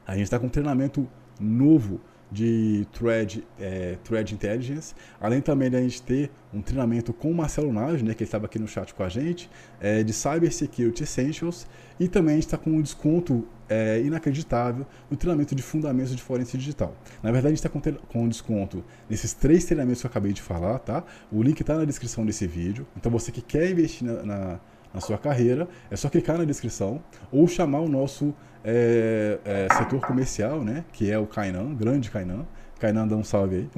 [0.05, 1.07] A gente está com um treinamento
[1.39, 1.99] novo
[2.31, 7.35] de Thread, é, Thread Intelligence, além também de a gente ter um treinamento com o
[7.35, 9.49] Marcelo Nage, né, que estava aqui no chat com a gente,
[9.79, 11.67] é, de Cyber Security Essentials,
[11.99, 16.95] e também está com um desconto é, inacreditável no treinamento de fundamentos de forense digital.
[17.21, 20.33] Na verdade, a gente está com, com um desconto nesses três treinamentos que eu acabei
[20.33, 21.03] de falar, tá?
[21.31, 24.59] O link está na descrição desse vídeo, então você que quer investir na, na
[24.93, 28.33] na sua carreira, é só clicar na descrição ou chamar o nosso
[28.63, 30.83] é, é, setor comercial, né?
[30.91, 32.45] Que é o Kainan, grande Kainan.
[32.79, 33.69] Kainan, dá um salve aí.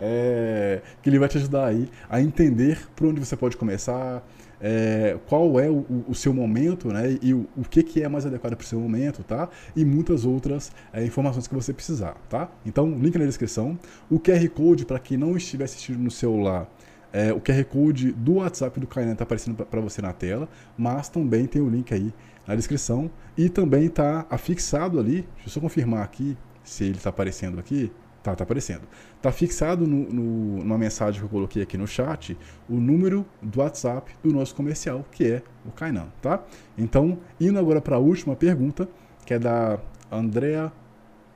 [0.00, 4.22] é, que ele vai te ajudar aí a entender por onde você pode começar,
[4.60, 7.18] é, qual é o, o, seu momento, né?
[7.22, 9.48] E o, o que, que é mais adequado para o seu momento, tá?
[9.76, 12.50] E muitas outras é, informações que você precisar, tá?
[12.64, 13.78] Então, link na descrição.
[14.10, 16.68] O QR Code, para quem não estiver assistindo no celular,
[17.14, 21.08] é, o QR Code do WhatsApp do Kainan está aparecendo para você na tela, mas
[21.08, 22.12] também tem o link aí
[22.44, 23.08] na descrição
[23.38, 25.22] e também está afixado ali.
[25.36, 27.92] Deixa eu só confirmar aqui se ele está aparecendo aqui.
[28.20, 28.82] Tá, tá aparecendo.
[29.22, 32.36] Tá fixado no, no, numa mensagem que eu coloquei aqui no chat
[32.68, 36.42] o número do WhatsApp do nosso comercial, que é o Kainan, tá?
[36.76, 38.88] Então, indo agora para a última pergunta,
[39.24, 39.78] que é da
[40.10, 40.72] Andrea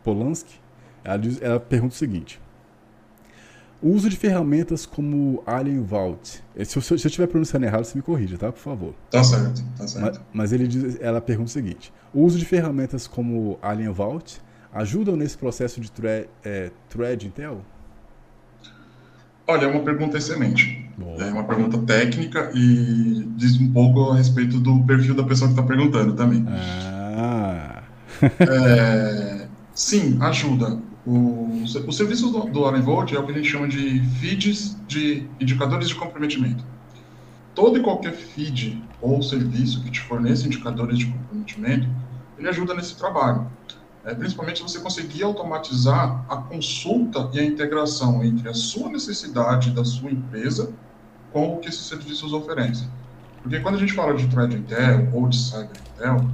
[0.03, 0.59] Polanski.
[1.05, 2.41] Ela, diz, ela pergunta o seguinte:
[3.81, 6.43] o uso de ferramentas como Alien Vault.
[6.57, 8.51] Eh, se eu, se eu estiver pronunciando errado, você me corrija, tá?
[8.51, 8.95] Por favor.
[9.11, 10.21] Tá certo, tá certo.
[10.33, 14.41] Mas, mas ele diz, ela pergunta o seguinte: o uso de ferramentas como Alien Vault
[14.73, 17.63] ajudam nesse processo de thread, é, thread Intel?
[19.47, 20.87] Olha, é uma pergunta excelente.
[21.19, 25.59] É uma pergunta técnica e diz um pouco a respeito do perfil da pessoa que
[25.59, 26.45] está perguntando também.
[26.49, 27.83] Ah.
[28.41, 30.79] é, sim, ajuda.
[31.09, 35.27] O, o serviço do, do Arenvolt é o que a gente chama de feeds de
[35.41, 36.63] indicadores de comprometimento.
[37.55, 41.89] Todo e qualquer feed ou serviço que te forneça indicadores de comprometimento,
[42.39, 43.51] ele ajuda nesse trabalho.
[44.05, 49.87] É, principalmente você conseguir automatizar a consulta e a integração entre a sua necessidade da
[49.87, 50.75] sua empresa
[51.33, 52.87] com o que esses serviços oferecem.
[53.43, 56.31] Porque quando a gente fala de Thread Intel ou de Cyber Intel,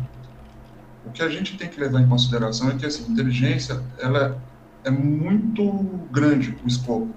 [1.07, 4.43] o que a gente tem que levar em consideração é que assim, inteligência ela
[4.85, 5.64] é muito
[6.12, 7.09] grande o escopo.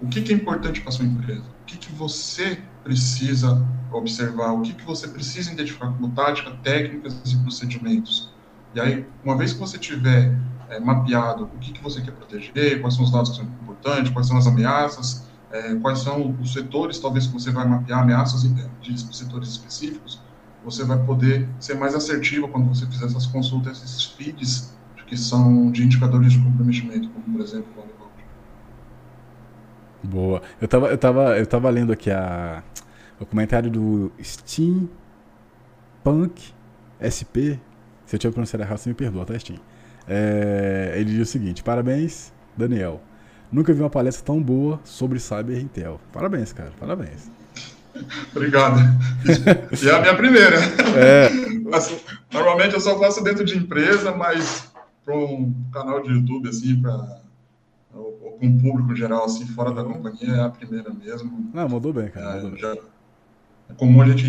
[0.00, 1.44] O que, que é importante para sua empresa?
[1.62, 4.52] O que, que você precisa observar?
[4.52, 8.32] O que, que você precisa identificar como tática, técnicas e procedimentos?
[8.74, 10.36] E aí, uma vez que você tiver
[10.68, 14.12] é, mapeado o que, que você quer proteger, quais são os dados que são importantes,
[14.12, 18.42] quais são as ameaças, é, quais são os setores, talvez, que você vai mapear ameaças
[18.82, 20.20] de setores específicos,
[20.64, 24.75] você vai poder ser mais assertivo quando você fizer essas consultas, esses feeds
[25.06, 27.96] que são de indicadores de comprometimento, como por exemplo o
[30.06, 30.40] Boa.
[30.60, 32.62] Eu tava, eu tava, eu tava lendo aqui a,
[33.18, 34.88] o comentário do Steam
[36.04, 36.54] Punk
[37.02, 37.58] SP.
[38.04, 39.58] Se eu tiver pronunciado errado, você me perdoa, tá, Steam?
[40.06, 43.02] É, ele diz o seguinte: Parabéns, Daniel.
[43.50, 46.00] Nunca vi uma palestra tão boa sobre Cyber Intel.
[46.12, 46.72] Parabéns, cara.
[46.78, 47.30] Parabéns.
[48.34, 48.78] Obrigado.
[49.82, 50.56] E é a minha primeira.
[50.96, 51.30] É.
[52.32, 54.70] Normalmente eu só faço dentro de empresa, mas
[55.06, 57.24] para um canal de YouTube, assim, para
[58.38, 61.50] com o público geral, assim, fora da companhia, é a primeira mesmo.
[61.54, 62.46] Não, mandou bem, cara.
[62.46, 64.26] É, já, é comum a gente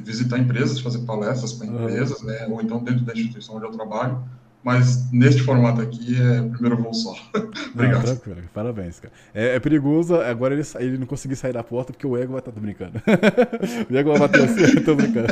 [0.00, 2.26] visitar empresas, fazer palestras para empresas, uhum.
[2.26, 2.46] né?
[2.48, 4.22] Ou então dentro da instituição onde eu trabalho.
[4.68, 7.14] Mas neste formato aqui é primeiro voo só.
[7.72, 8.06] Obrigado.
[8.06, 9.14] Não, tranquilo, parabéns, cara.
[9.32, 12.40] É, é, perigoso agora ele, ele não conseguir sair da porta porque o ego vai
[12.40, 13.00] estar tá, brincando.
[13.90, 15.28] o ego vai bater assim, tô brincando.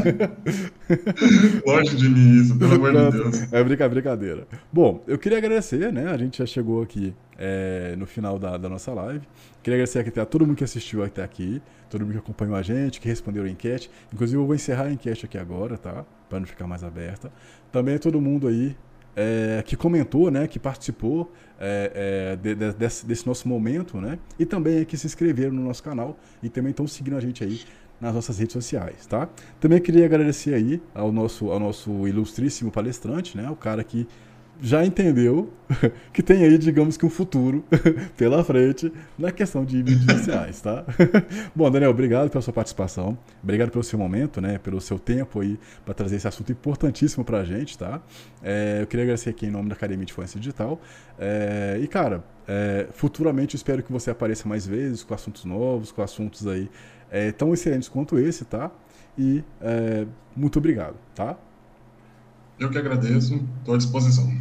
[1.67, 3.53] Longe de mim isso, pelo amor de Deus.
[3.53, 4.49] É brincadeira.
[4.73, 6.11] Bom, eu queria agradecer, né?
[6.11, 9.29] A gente já chegou aqui é, no final da, da, nossa live.
[9.63, 11.61] Queria agradecer aqui a todo mundo que assistiu até aqui,
[11.91, 13.91] todo mundo que acompanhou a gente, que respondeu a enquete.
[14.11, 16.07] Inclusive, eu vou encerrar a enquete aqui agora, tá?
[16.27, 17.31] Para não ficar mais aberta.
[17.71, 18.75] Também todo mundo aí
[19.17, 24.19] é, que comentou, né, que participou é, é, de, de, desse, desse, nosso momento, né,
[24.39, 27.63] e também que se inscreveram no nosso canal e também estão seguindo a gente aí
[27.99, 29.27] nas nossas redes sociais, tá?
[29.59, 34.07] Também queria agradecer aí ao nosso, ao nosso ilustríssimo palestrante, né, o cara que
[34.61, 35.53] já entendeu
[36.13, 37.65] que tem aí, digamos que um futuro
[38.17, 40.85] pela frente na questão de mídias sociais, tá?
[41.55, 45.59] Bom, Daniel, obrigado pela sua participação, obrigado pelo seu momento, né, pelo seu tempo aí
[45.85, 48.01] para trazer esse assunto importantíssimo para a gente, tá?
[48.43, 50.81] É, eu queria agradecer aqui em nome da Academia de Influência Digital
[51.19, 56.03] é, e, cara, é, futuramente espero que você apareça mais vezes com assuntos novos, com
[56.03, 56.71] assuntos aí
[57.11, 58.71] é, tão excelentes quanto esse, tá?
[59.19, 61.37] E é, muito obrigado, tá?
[62.59, 64.33] Eu que agradeço, estou à disposição.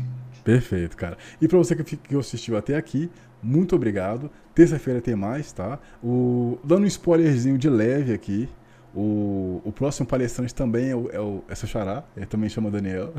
[0.43, 1.17] Perfeito, cara.
[1.41, 3.09] E para você que assistiu até aqui,
[3.41, 4.29] muito obrigado.
[4.53, 5.79] Terça-feira tem mais, tá?
[6.03, 8.47] O, dando um spoilerzinho de leve aqui.
[8.93, 13.11] O, o próximo palestrante também é o, é o é xará, ele também chama Daniel.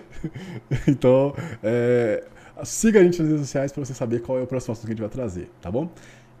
[0.86, 2.22] então, é,
[2.64, 4.92] siga a gente nas redes sociais para você saber qual é o próximo assunto que
[4.92, 5.90] a gente vai trazer, tá bom?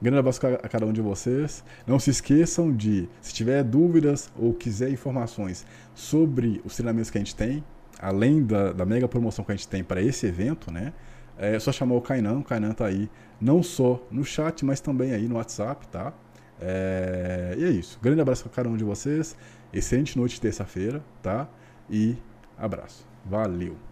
[0.02, 1.62] Grande abraço a cada um de vocês.
[1.86, 5.66] Não se esqueçam de, se tiver dúvidas ou quiser informações
[6.00, 7.62] sobre os treinamentos que a gente tem,
[8.00, 10.94] além da, da mega promoção que a gente tem para esse evento, né?
[11.36, 13.08] É só chamar o Kainan, o Kainan tá aí,
[13.40, 16.12] não só no chat, mas também aí no WhatsApp, tá?
[16.60, 17.98] É, e é isso.
[18.02, 19.36] Grande abraço para cada um de vocês.
[19.72, 21.48] Excelente noite de terça-feira, tá?
[21.88, 22.16] E
[22.58, 23.06] abraço.
[23.24, 23.89] Valeu!